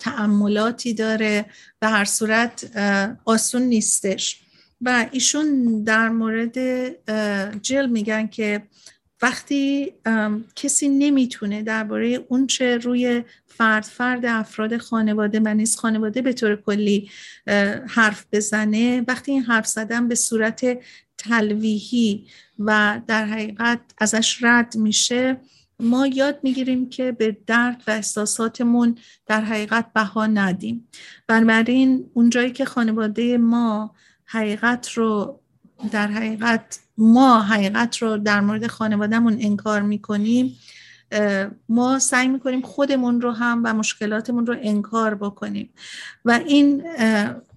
[0.00, 1.46] تعملاتی داره.
[1.80, 2.70] به هر صورت
[3.24, 4.42] آسون نیستش.
[4.80, 6.58] و ایشون در مورد
[7.62, 8.62] جل میگن که
[9.22, 9.92] وقتی
[10.56, 17.10] کسی نمی‌تونه درباره اونچه روی فرد فرد افراد خانواده و نیز خانواده به طور کلی
[17.88, 20.78] حرف بزنه وقتی این حرف زدن به صورت
[21.18, 22.26] تلویحی
[22.58, 25.40] و در حقیقت ازش رد میشه
[25.80, 30.88] ما یاد می‌گیریم که به درد و احساساتمون در حقیقت بها ندیم.
[31.26, 33.94] بنابراین اونجایی که خانواده ما
[34.24, 35.40] حقیقت رو
[35.92, 40.56] در حقیقت ما حقیقت رو در مورد خانوادهمون انکار می‌کنیم
[41.68, 45.70] ما سعی می‌کنیم خودمون رو هم و مشکلاتمون رو انکار بکنیم
[46.24, 46.84] و این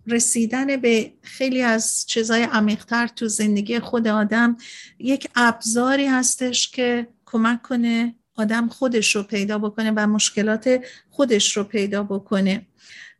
[0.07, 4.57] رسیدن به خیلی از چیزای عمیقتر تو زندگی خود آدم
[4.99, 11.63] یک ابزاری هستش که کمک کنه آدم خودش رو پیدا بکنه و مشکلات خودش رو
[11.63, 12.65] پیدا بکنه.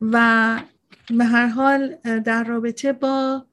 [0.02, 0.60] و
[1.10, 1.96] به هر حال
[2.26, 3.46] در رابطه با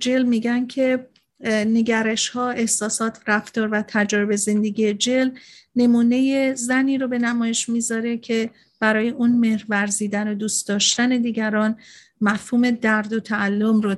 [0.00, 1.06] جل میگن که
[1.44, 5.30] نگرش ها احساسات رفتار و تجربه زندگی جل
[5.76, 8.50] نمونه زنی رو به نمایش می‌ذاره که
[8.80, 11.76] برای اون مهر ورزیدن و دوست داشتن دیگران
[12.20, 13.94] مفهوم درد و تعلم رو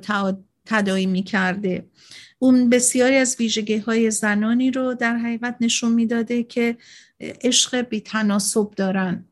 [0.66, 1.86] تدایی می‌کرده.
[2.38, 6.76] اون بسیاری از ویژگی های زنانی رو در حقیقت نشون می‌داده که
[7.20, 9.24] عشق بی تناسب دارن.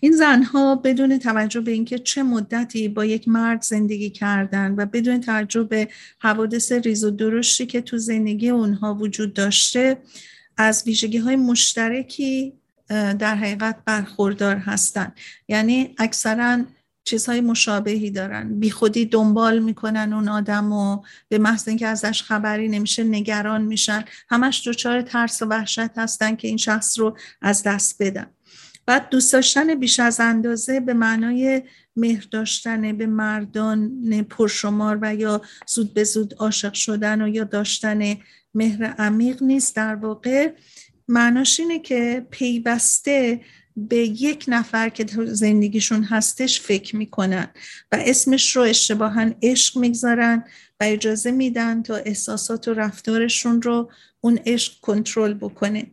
[0.00, 5.20] این زنها بدون توجه به اینکه چه مدتی با یک مرد زندگی کردن و بدون
[5.20, 5.88] توجه به
[6.18, 9.98] حوادث ریز و درشتی که تو زندگی اونها وجود داشته
[10.56, 12.52] از ویژگی های مشترکی
[12.88, 15.12] در حقیقت برخوردار هستند
[15.48, 16.64] یعنی اکثرا
[17.06, 18.60] چیزهای مشابهی دارن.
[18.60, 24.04] بی خودی دنبال می‌کنن اون آدم و به محض اینکه ازش خبری نمیشه نگران میشن.
[24.28, 28.26] همش دچار ترس و وحشت هستن که این شخص رو از دست بدن.
[28.86, 31.62] بعد دوست داشتن بیش از اندازه به معنای
[31.96, 38.16] مهر داشتن به مردان پرشمار و یا زود به زود عاشق شدن و یا داشتن
[38.54, 39.76] مهر عمیق نیست.
[39.76, 40.52] در واقع
[41.08, 43.40] معناش اینه که پیوسته
[43.76, 47.48] به یک نفر که زندگیشون هستش فکر می‌کنن
[47.92, 50.44] و اسمش رو اشتباها عشق می‌گذارن
[50.80, 55.86] و اجازه میدن تا احساسات و رفتارشون رو اون عشق کنترل بکنه.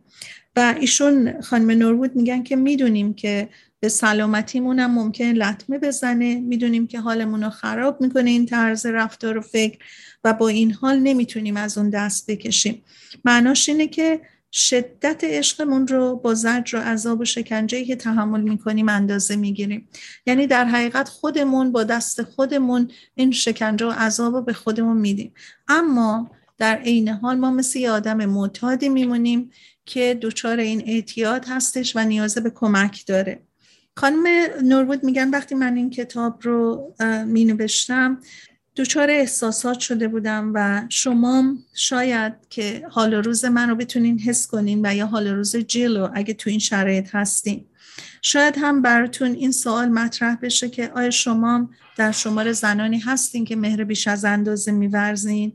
[0.56, 3.48] و ایشون خانم نورود میگن که می‌دونیم که
[3.80, 6.40] به سلامتیمون هم ممکن لطمه بزنه.
[6.40, 9.78] می‌دونیم که حالمون رو خراب می‌کنه این طرز رفتار و فکر
[10.24, 12.82] و با این حال نمی‌تونیم از اون دست بکشیم.
[13.24, 14.20] معناش اینه که
[14.52, 19.88] شدت عشقمون رو با زجر و عذاب و شکنجه که تحمل می‌کنیم اندازه می‌گیریم.
[20.26, 25.32] یعنی در حقیقت خودمون با دست خودمون این شکنجه و عذاب رو به خودمون میدیم.
[25.68, 29.50] اما در عین حال ما مثل یه آدم معتادی میمونیم
[29.86, 33.42] که دچار این اعتیاد هستش و نیازه به کمک داره.
[33.96, 34.26] خانم
[34.62, 36.94] نورود میگن وقتی من این کتاب رو
[37.26, 38.20] می نوشتم
[38.76, 44.86] دچار احساسات شده بودم و شما شاید که حال روز من رو بتونین حس کنین
[44.86, 47.66] و یا حال روز جیلو اگه تو این شرایط هستین.
[48.22, 53.56] شاید هم براتون این سوال مطرح بشه که آیا شما در شمار زنانی هستین که
[53.56, 55.52] مهر بیش از اندازه میورزین؟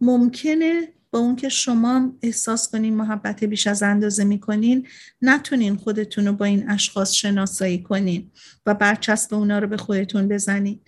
[0.00, 4.86] ممکنه با اون که شما احساس کنین محبت بیش از اندازه می‌کنین
[5.22, 8.30] نتونین خودتون رو با این اشخاص شناسایی کنین
[8.66, 10.80] و برچسب اونا رو به خودتون بزنین.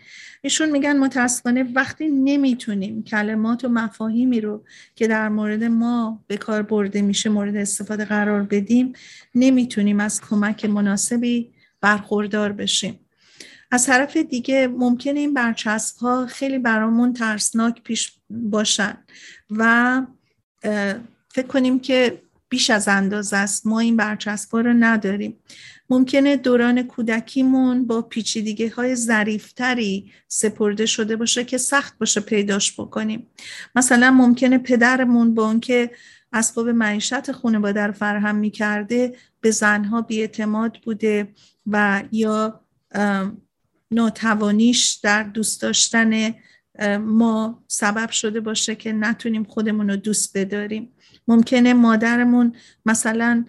[0.42, 6.62] ایشون میگن متاسفانه وقتی نمی‌تونیم کلمات و مفاهیمی رو که در مورد ما به کار
[6.62, 8.92] برده میشه مورد استفاده قرار بدیم
[9.34, 13.00] نمی‌تونیم از کمک مناسبی برخوردار بشیم.
[13.70, 18.98] از طرف دیگه ممکنه این برچسب ها خیلی برامون ترسناک پیش باشن.
[19.50, 20.02] و
[21.28, 23.66] فکر کنیم که بیش از اندازه است.
[23.66, 25.36] ما این برچسب رو نداریم.
[25.90, 33.26] ممکنه دوران کودکیمون با پیچیدگی های ظریفتری سپرده شده باشه که سخت باشه پیداش بکنیم.
[33.74, 35.90] مثلا ممکنه پدرمون با اونکه
[36.32, 41.28] اسباب معیشت خانواده رو فرهم می‌کرده به زنها بیاعتماد بوده
[41.66, 42.60] و یا
[43.90, 46.34] ناتوانیش در دوست داشتن
[47.00, 50.92] ما سبب شده باشه که نتونیم خودمون رو دوست بداریم.
[51.28, 52.54] ممکنه مادرمون
[52.86, 53.44] مثلا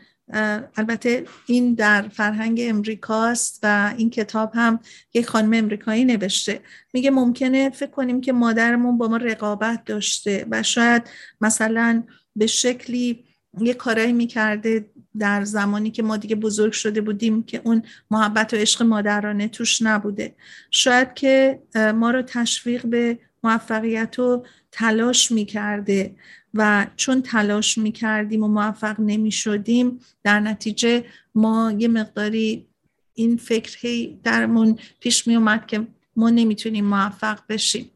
[0.76, 4.80] البته این در فرهنگ امریکاست و این کتاب هم
[5.14, 6.62] یک خانم امریکایی نوشته.
[6.94, 11.04] میگه ممکنه فکر کنیم که مادرمون با ما رقابت داشته و شاید
[11.42, 12.04] مثلا
[12.36, 13.26] به شکلی
[13.60, 18.58] یه کارایی می‌کرده در زمانی که ما دیگه بزرگ شده بودیم که اون محبت و
[18.58, 20.36] عشق مادرانه توش نبوده.
[20.72, 21.62] شاید که
[21.96, 26.16] ما رو تشویق به موفقیت و تلاش می‌کرده
[26.54, 31.06] و چون تلاش می‌کردیم و موفق نمی‌شدیم در نتیجه
[31.36, 32.68] ما یه مقداری
[33.14, 37.91] این فکر هی درمون پیش می اومد که ما نمی‌تونیم موفق بشیم.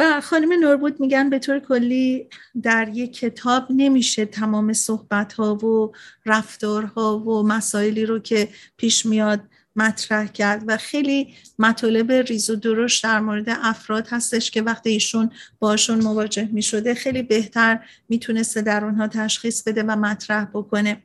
[0.00, 2.28] و خانم نوربود میگن به طور کلی
[2.62, 5.92] در یک کتاب نمیشه تمام صحبت ها و
[6.26, 9.40] رفتارها و مسائلی رو که پیش میاد
[9.76, 15.30] مطرح کرد و خیلی مطالب ریز و درشت در مورد افراد هستش که وقتی ایشون
[15.58, 21.02] باشون مواجه می شده خیلی بهتر می‌تونسته در اونها تشخیص بده و مطرح بکنه.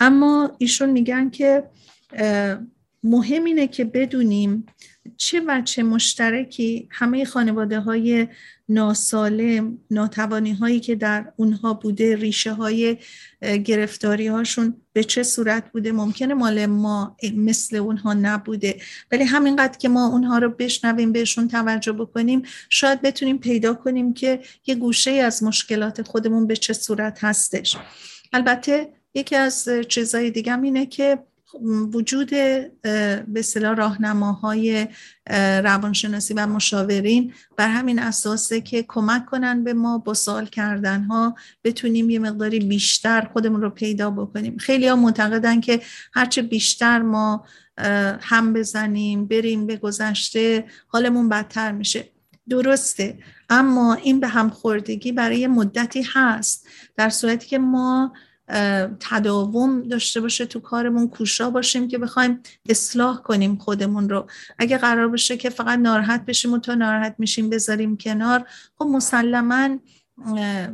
[0.00, 1.64] اما ایشون میگن که
[3.02, 4.66] مهم اینه که بدونیم
[5.16, 8.28] چه وچه مشترکی همه خانواده های
[8.68, 12.96] ناسالم ناتوانی هایی که در اونها بوده ریشه های
[13.64, 18.80] گرفتاری هاشون به چه صورت بوده؟ ممکنه مال ما مثل اونها نبوده.
[19.12, 24.40] ولی همینقدر که ما اونها رو بشنویم بهشون توجه بکنیم شاید بتونیم پیدا کنیم که
[24.66, 27.76] یه گوشه از مشکلات خودمون به چه صورت هستش.
[28.32, 31.18] البته یکی از چیزهای دیگه اینه که
[31.92, 34.88] وجود به اصطلاح راهنماهای
[35.64, 41.34] روانشناسی و مشاورین بر همین اساسه که کمک کنن به ما با سوال کردن ها
[41.64, 44.56] بتونیم یه مقداری بیشتر خودمون رو پیدا بکنیم.
[44.56, 45.80] خیلی ها معتقدن که
[46.14, 47.44] هرچه بیشتر ما
[48.20, 52.08] هم بزنیم بریم به گذشته حالمون بدتر میشه.
[52.48, 53.18] درسته.
[53.50, 58.12] اما این به همخوردگی برای مدتی هست در صورتی که ما
[59.00, 64.26] تداوم داشته باشه تو کارمون کوشا باشیم که بخوایم اصلاح کنیم خودمون رو.
[64.58, 68.46] اگه قرار باشه که فقط ناراحت بشیم و تا ناراحت میشیم بذاریم کنار
[68.78, 69.78] خب مسلما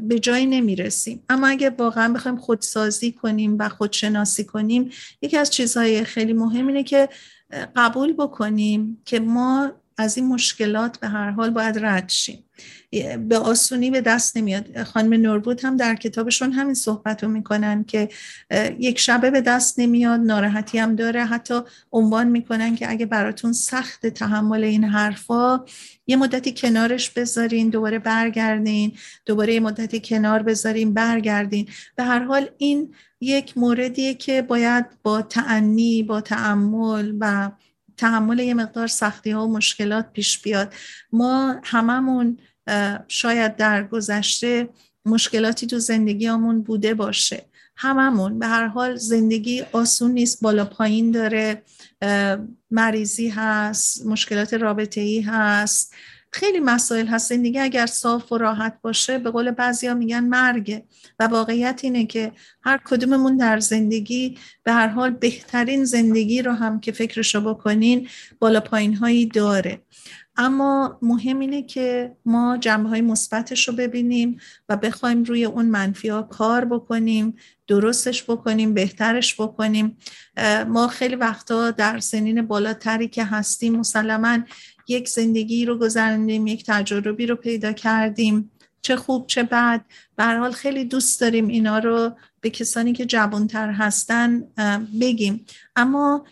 [0.03, 1.23] به جایی نمی‌رسیم.
[1.29, 4.91] اما اگه واقعا بخوایم خودسازی کنیم و خودشناسی کنیم
[5.23, 7.09] یکی از چیزهای خیلی مهم اینه که
[7.77, 12.43] قبول بکنیم که ما از این مشکلات به هر حال باید رد شیم.
[13.29, 14.83] به آسونی به دست نمیاد.
[14.83, 18.09] خانم نوربود هم در کتابشون همین صحبت رو می‌کنن که
[18.79, 21.25] یک شبه به دست نمیاد ناراحتی هم داره.
[21.25, 21.61] حتی
[21.93, 25.65] عنوان می‌کنن که اگه براتون سخت تحمل این حرفا
[26.07, 28.93] یه مدتی کنارش بذارین دوباره برگردین.
[29.27, 31.69] دوباره یه مدتی کنار بذارین برگردین.
[31.97, 37.51] به هر حال این یک موردیه که باید با تعنی با تعمل و
[37.97, 40.75] تحمل یه مقدار سختی ها و مشکلات پیش بیاد.
[41.13, 42.39] ما هممون
[43.09, 44.69] شاید در گذشته
[45.05, 47.45] مشکلاتی تو زندگیمون بوده باشه.
[47.77, 51.63] هممون به هر حال زندگی آسون نیست بالا پایین داره.
[52.71, 55.95] مریضی هست مشکلات رابطه ای هست.
[56.37, 57.29] خیلی مسائل هست.
[57.29, 60.85] زندگی اگر صاف و راحت باشه به قول بعضی ها میگن مرگه.
[61.19, 62.33] و واقعیت اینه که
[62.63, 68.09] هر کدوممون در زندگی به هر حال بهترین زندگی رو هم که فکرشو بکنین
[68.39, 69.83] بالا پایین هایی داره.
[70.37, 76.09] اما مهم اینه که ما جنبه های مثبتش رو ببینیم و بخوایم روی اون منفی
[76.09, 77.35] ها کار بکنیم
[77.67, 79.97] درستش بکنیم بهترش بکنیم.
[80.67, 84.39] ما خیلی وقتا در سنین بالاتری که هستیم مسلما
[84.89, 88.51] یک زندگی رو گذراندیم یک تجربی رو پیدا کردیم.
[88.83, 89.85] چه خوب چه بد.
[90.17, 92.11] به حال خیلی دوست داریم اینا رو
[92.41, 94.45] به کسانی که جوانتر هستن
[95.01, 95.47] بگیم.
[95.77, 96.27] اما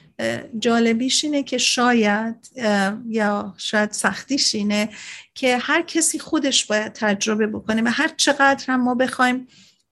[0.58, 2.50] جالبیش اینه که شاید
[3.08, 4.88] یا شاید سختیش اینه
[5.34, 9.46] که هر کسی خودش باید تجربه بکنه و هر چقدر هم ما بخوایم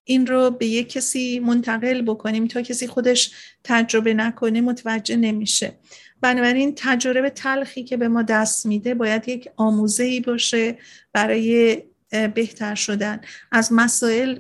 [0.05, 3.31] این رو به یک کسی منتقل بکنیم تا کسی خودش
[3.65, 5.79] تجربه نکنه متوجه نمیشه.
[6.23, 10.79] بنابراین تجربه تلخی که به ما دست میده باید یک آموزه ای باشه
[11.12, 11.83] برای
[12.35, 13.20] بهتر شدن.
[13.53, 14.39] از مسائل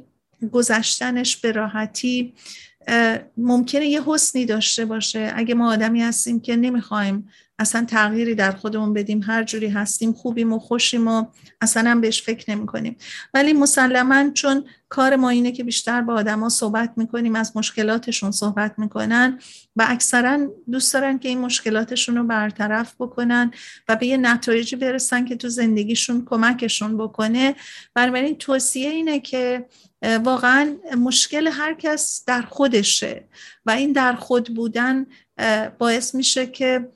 [0.52, 2.34] گذشتنش به راحتی
[3.36, 5.32] ممکنه یه حسنی داشته باشه.
[5.36, 7.28] اگه ما آدمی هستیم که نمی‌خوایم
[7.58, 11.24] اصلا تغییری در خودمون بدیم هر جوری هستیم خوبیم و خوشیم و
[11.60, 12.96] اصلا هم بهش فکر نمی کنیم
[13.34, 18.78] ولی مسلما چون کار ما اینه که بیشتر با آدما صحبت می‌کنیم از مشکلاتشون صحبت
[18.78, 19.38] می‌کنن
[19.76, 20.38] و اکثرا
[20.70, 23.50] دوست دارن که این مشکلاتشون رو برطرف بکنن
[23.88, 27.54] و به یه نتایجی برسن که تو زندگیشون کمکشون بکنه.
[27.94, 29.66] بنابراین توصیه اینه که
[30.02, 33.24] واقعا مشکل هر کس در خودشه
[33.66, 35.06] و این در خود بودن
[35.78, 36.88] باعث میشه که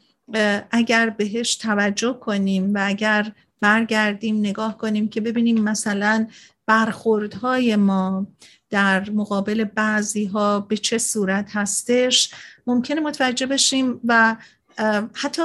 [0.71, 6.27] اگر بهش توجه کنیم و اگر برگردیم نگاه کنیم که ببینیم مثلا
[6.67, 8.27] برخوردهای ما
[8.71, 12.31] در مقابل بعضی ها به چه صورت هستش
[12.67, 14.37] ممکنه متوجه بشیم و
[15.15, 15.43] حتی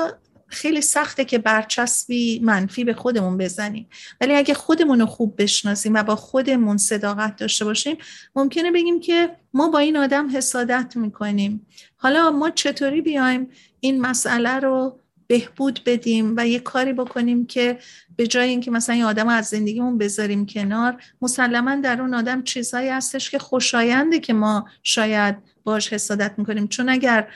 [0.47, 3.87] خیلی سخته که برچسبی منفی به خودمون بزنیم.
[4.21, 7.97] ولی اگه خودمون رو خوب بشناسیم و با خودمون صداقت داشته باشیم
[8.35, 11.67] ممکنه بگیم که ما با این آدم حسادت می‌کنیم.
[11.95, 13.49] حالا ما چطوری بیایم
[13.81, 17.77] این مسئله رو بهبود بدیم و یه کاری بکنیم که
[18.15, 22.89] به جای اینکه مثلا این آدم از زندگیمون بذاریم کنار مسلما در اون آدم چیزهایی
[22.89, 26.67] هستش که خوشاینده که ما شاید باش حسادت می‌کنیم.
[26.67, 27.27] چون اگر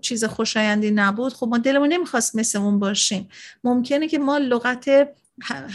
[0.00, 3.28] چیز خوشایندی نبود خب ما دلمون نمی‌خواست مثل اون باشیم.
[3.64, 5.08] ممکنه که ما لغت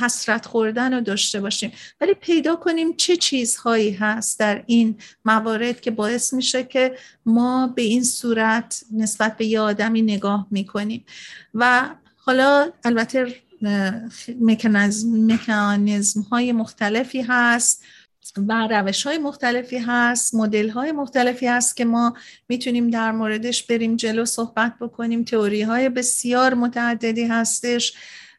[0.01, 1.72] حسرت خوردن رو داشته باشیم.
[2.01, 4.95] ولی پیدا کنیم چه چیزهایی هست در این
[5.26, 11.05] موارد که باعث میشه که ما به این صورت نسبت به یه آدمی نگاه می‌کنیم.
[11.53, 13.36] و حالا البته
[15.22, 17.84] مکانیزم های مختلفی هست
[18.47, 22.14] و روش های مختلفی هست مدل های مختلفی هست که ما
[22.49, 25.24] می‌تونیم در موردش بریم جلو صحبت بکنیم.
[25.24, 27.93] تئوری های بسیار متعددی هستش.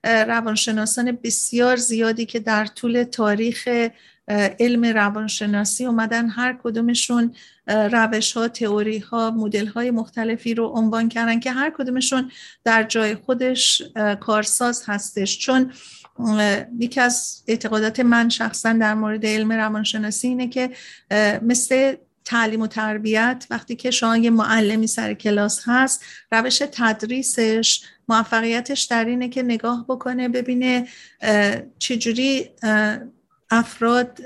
[0.04, 3.68] روانشناسان بسیار زیادی که در طول تاریخ
[4.60, 7.34] علم روانشناسی اومدن هر کدومشون
[7.66, 12.30] روش ها تئوری ها مدل های مختلفی رو عنوان کردن که هر کدومشون
[12.64, 13.82] در جای خودش
[14.20, 15.38] کارساز هستش.
[15.38, 15.72] چون
[16.78, 20.70] یکی از اعتقادات من شخصا در مورد علم روانشناسی اینه که
[21.42, 21.96] مثل
[22.28, 29.04] تعلیم و تربیت وقتی که شما یه معلمی سر کلاس هست روش تدریسش موفقیتش در
[29.04, 30.88] اینه که نگاه بکنه ببینه
[31.78, 32.50] چجوری
[33.50, 34.20] افراد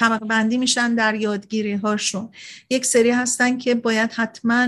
[0.00, 2.28] طبق بندی میشن در یادگیری هاشون
[2.70, 4.66] یک سری هستن که باید حتما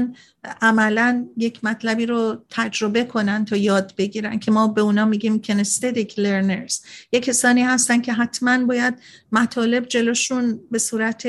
[0.61, 6.12] عملا یک مطلبی رو تجربه کنن تا یاد بگیرن که ما به اونا میگیم kinesthetic
[6.12, 6.87] learners.
[7.12, 8.95] یک کسانی هستن که حتما باید
[9.33, 11.26] مطالب جلوشون به صورت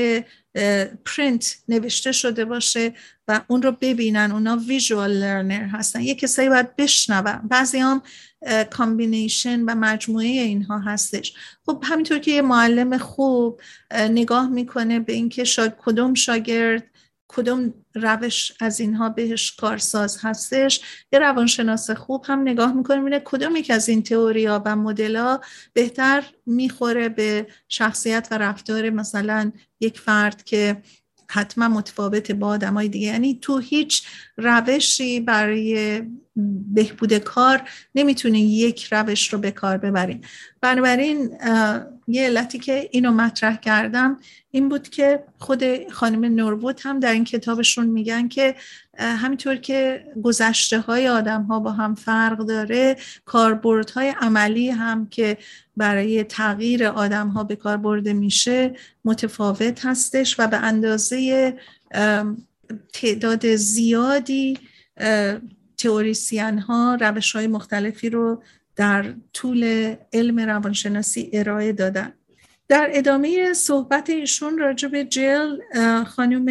[1.06, 2.94] پرینت نوشته شده باشه
[3.28, 6.02] و اون رو ببینن اونا visual learner هستن.
[6.02, 7.22] یک کسایی باید بشنون.
[7.22, 8.02] بعضی هم
[8.72, 11.34] combination و مجموعه اینها هستش.
[11.66, 13.62] خب همینطور که یه معلم خوب
[13.92, 15.68] نگاه می‌کنه به اینکه شا...
[15.68, 16.84] کدوم شاگرد
[17.28, 20.82] کدوم روش از اینها بهش کارساز هستش.
[21.14, 25.38] یه روانشناس خوب هم نگاه می‌کنه می‌بینه کدوم یک از این تئوریا و مدل
[25.74, 30.82] بهتر می‌خوره به شخصیت و رفتار مثلا یک فرد که
[31.28, 33.08] حتما متفاوت با آدم های دیگه.
[33.08, 34.08] یعنی تو هیچ
[34.38, 36.02] روشی برای
[36.74, 40.22] بهبود کار نمی‌تونه یک روش رو به کار ببریم
[40.62, 41.38] بنابراین
[42.08, 44.20] یه علتی که اینو مطرح کردم
[44.52, 48.56] این بود که خود خانم نوربوت هم در این کتابشون میگن که
[48.98, 55.38] همینطور که گذشته های آدم ها با هم فرق داره کاربردهای عملی هم که
[55.78, 58.76] برای تغییر آدم ها به کار برده میشه
[59.06, 61.54] متفاوت هستش و به اندازه
[62.94, 64.58] تعداد زیادی
[65.78, 68.44] تئوریسین ها روش های مختلفی رو
[68.76, 72.14] در طول علم روانشناسی ارائه دادن.
[72.68, 75.58] در ادامه صحبت ایشون راجع به جل
[76.04, 76.50] خانم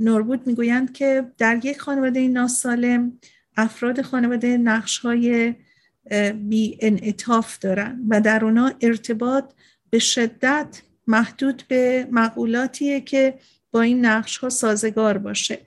[0.00, 3.18] نوربود می‌گویند که در یک خانواده ناسالم
[3.56, 5.54] افراد خانواده نقش های
[6.34, 9.44] بی انعطاف دارن و در اونا ارتباط
[9.90, 13.38] به شدت محدود به مقولاتیه که
[13.70, 15.58] با این نقش ها سازگار باشه.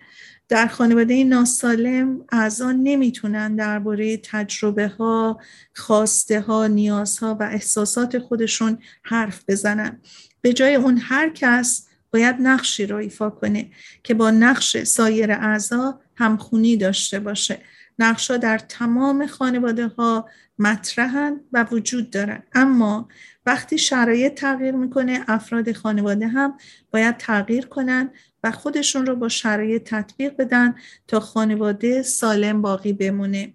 [0.52, 5.40] در خانواده ناسالم اعضا نمی‌تونن درباره تجربه ها
[5.76, 10.00] خواسته ها نیازها و احساسات خودشون حرف بزنن.
[10.42, 13.72] به جای اون هر کس باید نقشی رو ایفا کنه
[14.04, 17.60] که با نقش سایر اعضا همخونی داشته باشه.
[18.00, 20.30] نقشا در تمام خانواده ها
[20.60, 22.44] مطرحن و وجود دارن.
[22.54, 23.08] اما
[23.46, 26.58] وقتی شرایط تغییر می‌کنه افراد خانواده هم
[26.92, 28.10] باید تغییر کنن
[28.44, 30.76] و خودشون رو با شرایط تطبیق بدن
[31.08, 33.54] تا خانواده سالم باقی بمونه.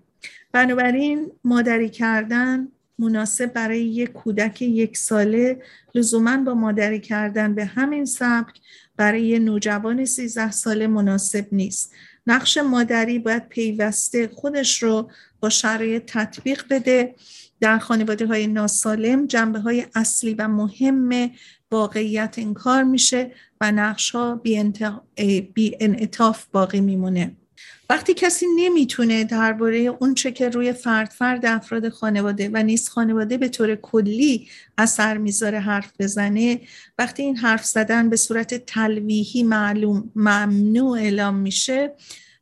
[0.53, 2.69] بنابراین مادری کردن
[2.99, 5.63] مناسب برای یک کودک یک ساله
[5.95, 8.61] لزوما با مادری کردن به همین سبک
[8.97, 11.93] برای نوجوان 13 ساله مناسب نیست.
[12.27, 15.11] نقش مادری باید پیوسته خودش رو
[15.41, 17.15] با شرایط تطبیق بده.
[17.61, 21.31] در خانواده های ناسالم جنبه های اصلی و مهم
[21.71, 23.33] واقعیت انکار میشه.
[23.61, 24.35] و نقش ها
[25.55, 27.37] بی انعطاف باقی میمونه.
[27.91, 33.39] وقتی کسی نمی‌تونه درباره اون چه که روی فرد فرد افراد خانواده و نیست خانواده
[33.39, 34.49] به طور کلی
[34.79, 36.61] اثر می‌ذاره حرف بزنه
[36.99, 41.93] وقتی این حرف زدن به صورت تلویحی معلوم ممنوع اعلام میشه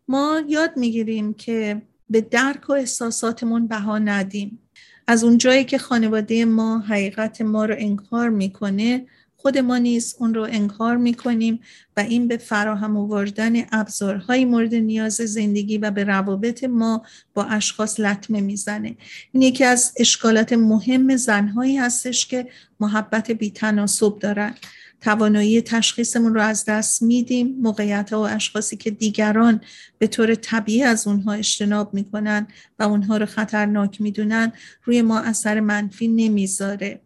[0.08, 4.58] ما یاد می‌گیریم که به درک و احساساتمون بها ندیم.
[5.06, 9.06] از اون جایی که خانواده ما حقیقت ما رو انکار می‌کنه
[9.44, 11.60] خود ما نیز اون رو انکار می‌کنیم
[11.96, 17.02] و این به فراهم آوردن ابزارهای مورد نیاز زندگی و به روابط ما
[17.34, 18.96] با اشخاص لطمه می‌زنه.
[19.32, 22.48] این یکی از اشکالات مهم زنهایی هستش که
[22.80, 24.54] محبت بیتناسب دارن.
[25.00, 27.56] توانایی تشخیصمون رو از دست میدیم.
[27.60, 29.60] موقعیت ها و اشخاصی که دیگران
[29.98, 32.46] به طور طبیعی از اونها اجتناب می‌کنن
[32.78, 34.52] و اونها رو خطرناک می‌دونن
[34.84, 37.00] روی ما اثر منفی نمی‌ذاره.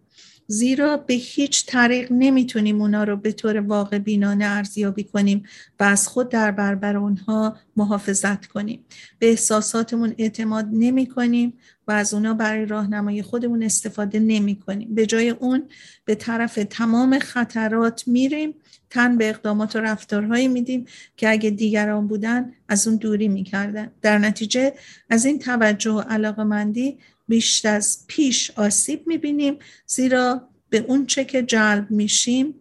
[0.50, 5.42] زیرا به هیچ طریق نمی‌تونیم اونا رو به طور واقع بینانه ارزیابی کنیم
[5.80, 8.84] و از خود در برابر اونها محافظت کنیم.
[9.18, 11.52] به احساساتمون اعتماد نمی کنیم
[11.88, 15.68] و از اونا برای راهنمای خودمون استفاده نمی کنیم به جای اون
[16.04, 18.54] به طرف تمام خطرات میریم
[18.90, 20.86] تن به اقدامات و رفتارهایی میدیم
[21.16, 23.90] که اگه دیگران بودن از اون دوری می‌کردن.
[24.02, 24.72] در نتیجه
[25.10, 31.24] از این توجه و علاقه مندی بیشتر از پیش آسیب می‌بینیم زیرا به اون چه
[31.24, 32.54] که جلب میشیم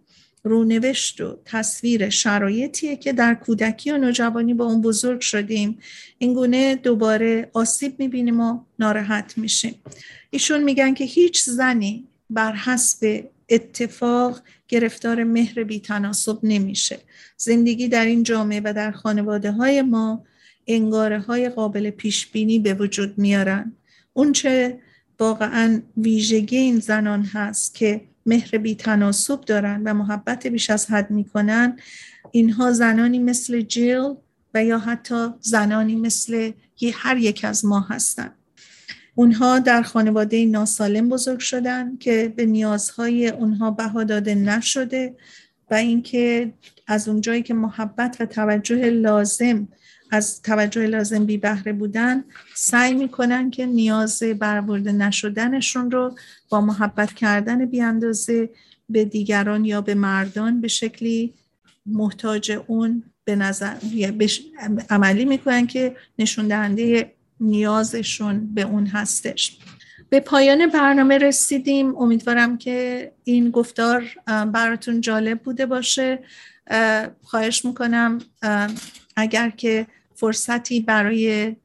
[0.44, 5.80] رونوشت و تصویر شرایطیه که در کودکی و نوجوانی با اون بزرگ شدیم.
[6.18, 9.76] این گونه دوباره آسیب می‌بینیم و ناراحت میشیم.
[10.30, 17.00] ایشون میگن که هیچ زنی بر حسب اتفاق گرفتار مهر بیتناسب نمیشه.
[17.38, 20.24] زندگی در این جامعه و در خانواده های ما
[20.68, 23.74] انگاره های قابل پیش بینی به وجود میارن.
[24.18, 24.80] اونچه
[25.20, 31.12] واقعا ویژگی این زنان هست که مهر بی تناسب دارن و محبت بیش از حد
[31.12, 31.80] می‌کنن
[32.32, 34.14] اینها زنانی مثل جیل
[34.54, 36.52] و یا حتی زنانی مثل
[36.94, 38.36] هر یک از ما هستند
[39.16, 45.16] اونها در خانواده ناسالم بزرگ شدن که به نیازهای اونها بها داده نشده
[45.72, 46.54] و اینکه
[46.88, 49.68] از اونجایی که محبت و توجه لازم
[50.12, 52.24] از توجه لازم بی بهره بودن
[52.56, 56.16] سعی می‌کنن که نیاز برآورده نشدنشون رو
[56.50, 58.50] با محبت کردن بی اندازه
[58.90, 61.34] به دیگران یا به مردان به شکلی
[61.86, 63.74] محتاج اون به نظر
[64.90, 69.58] عملی می‌کنن که نشون دهنده نیازشون به اون هستش.
[70.10, 71.96] به پایان برنامه رسیدیم.
[71.96, 76.20] امیدوارم که این گفتار براتون جالب بوده باشه.
[77.22, 78.20] خواهش می‌کنم
[79.18, 81.56] اگر که فرصتی برای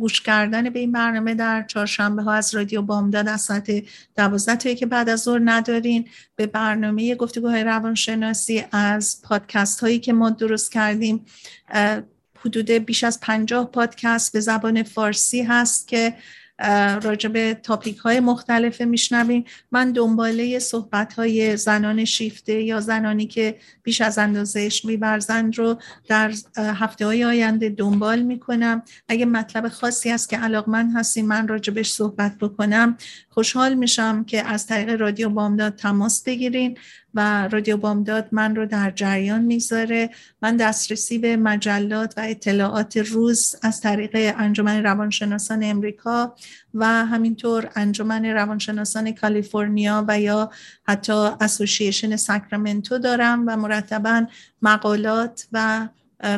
[0.00, 3.84] گوش کردن به این برنامه در چهارشنبه ها از رادیو بامداد از ساعت
[4.16, 10.30] دوازده که بعد از ظهر ندارین به برنامه گفتگوهای روانشناسی از پادکست هایی که ما
[10.30, 11.24] درست کردیم
[12.38, 16.14] حدود بیش از پنجاه پادکست به زبان فارسی هست که
[17.02, 19.44] راجع به تاپیک های مختلفه میشنویم.
[19.72, 25.78] من دنباله صحبت های زنان شیفته یا زنانی که بیش از اندازه میبرزند رو
[26.08, 28.82] در هفته های آینده دنبال می‌کنم.
[29.08, 32.96] اگه مطلب خاصی هست که علاقمند هستیم من راجبش صحبت بکنم.
[33.28, 36.78] خوشحال میشم که از طریق رادیو بامداد تماس بگیرین.
[37.16, 40.10] و رادیو بامداد من رو در جریان می‌ذاره
[40.42, 46.34] من دسترسی به مجلات و اطلاعات روز از طریق انجمن روانشناسان امریکا
[46.74, 50.50] و همینطور انجمن روانشناسان کالیفرنیا و یا
[50.84, 54.26] حتی اسوسییشن ساکرامنتو دارم و مرتبا
[54.62, 55.88] مقالات و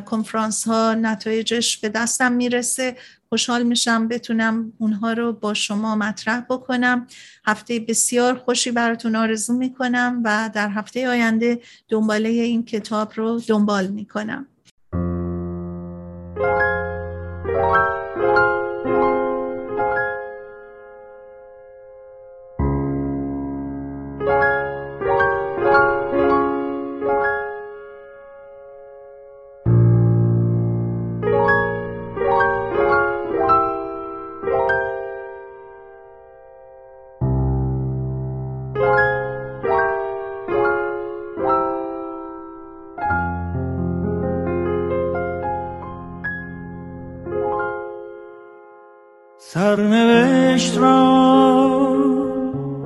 [0.07, 2.97] کنفرانس ها نتایجش به دستم می‌رسه.
[3.29, 7.07] خوشحال میشم بتونم اونها رو با شما مطرح بکنم.
[7.47, 13.87] هفته بسیار خوشی براتون آرزو می‌کنم و در هفته آینده دنباله این کتاب رو دنبال
[13.87, 14.47] می‌کنم.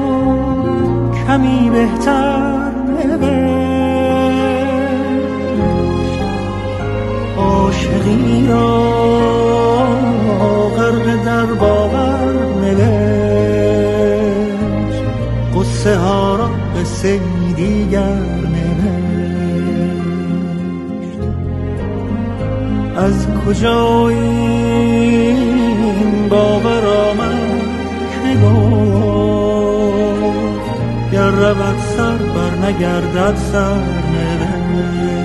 [1.26, 2.70] کمی بهتر
[3.04, 3.34] نوشت.
[7.36, 8.94] عاشقی را
[10.76, 12.94] غرق در باور نوشت.
[15.56, 17.20] قصه ها را قصه
[17.56, 18.34] دیگر
[22.96, 25.48] از کجا این
[26.28, 26.63] باور
[31.44, 35.23] رود سر بر نگردد سر.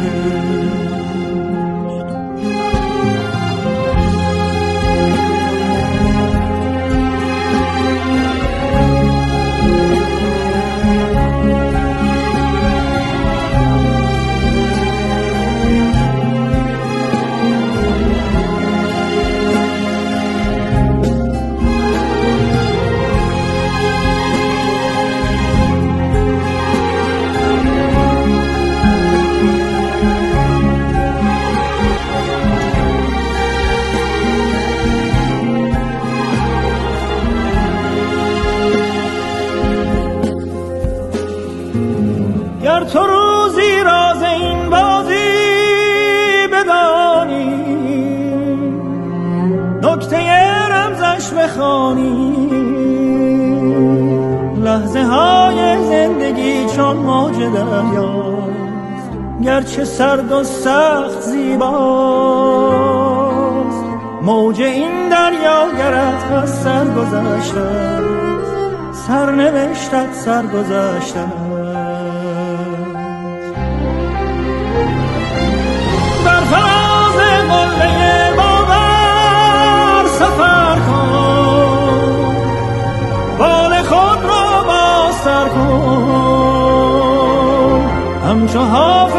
[59.49, 61.73] گرچه سرد و سخت زیباست.
[64.21, 67.99] موج این دریا گرت از سر گذشته
[69.07, 71.25] سرنوشتت سر گذشته
[76.25, 77.15] در فراز
[77.49, 82.19] قله باور سفر کن.
[83.39, 85.89] بال خود را باستر کن.
[88.29, 89.18] همچو حافظ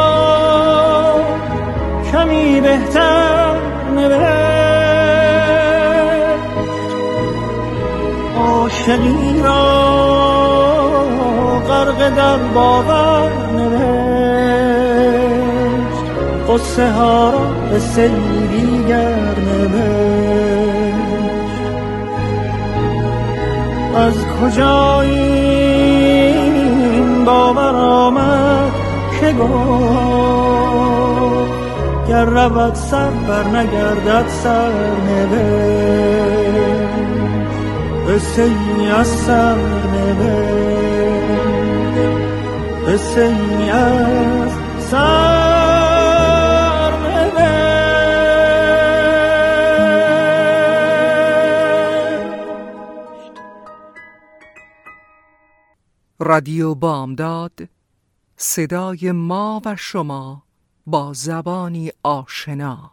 [8.81, 10.01] عاشقی را
[11.67, 14.61] غرق در باور نوشت.
[16.49, 17.39] قصه ها را
[17.71, 17.79] به
[18.47, 19.81] دیگر نوشت.
[23.95, 26.45] از کجا این
[27.25, 28.71] باور آمد
[29.21, 30.61] که گفت؟
[32.09, 34.71] گر رود سر بر نگردد سر
[35.07, 36.40] نوشت.
[38.11, 41.31] قصه ای از سر نوشت
[42.87, 45.51] قصه ای از سر
[56.19, 57.59] رادیو بامداد
[58.37, 60.43] صدای ما و شما
[60.85, 62.90] با زبانی آشنا.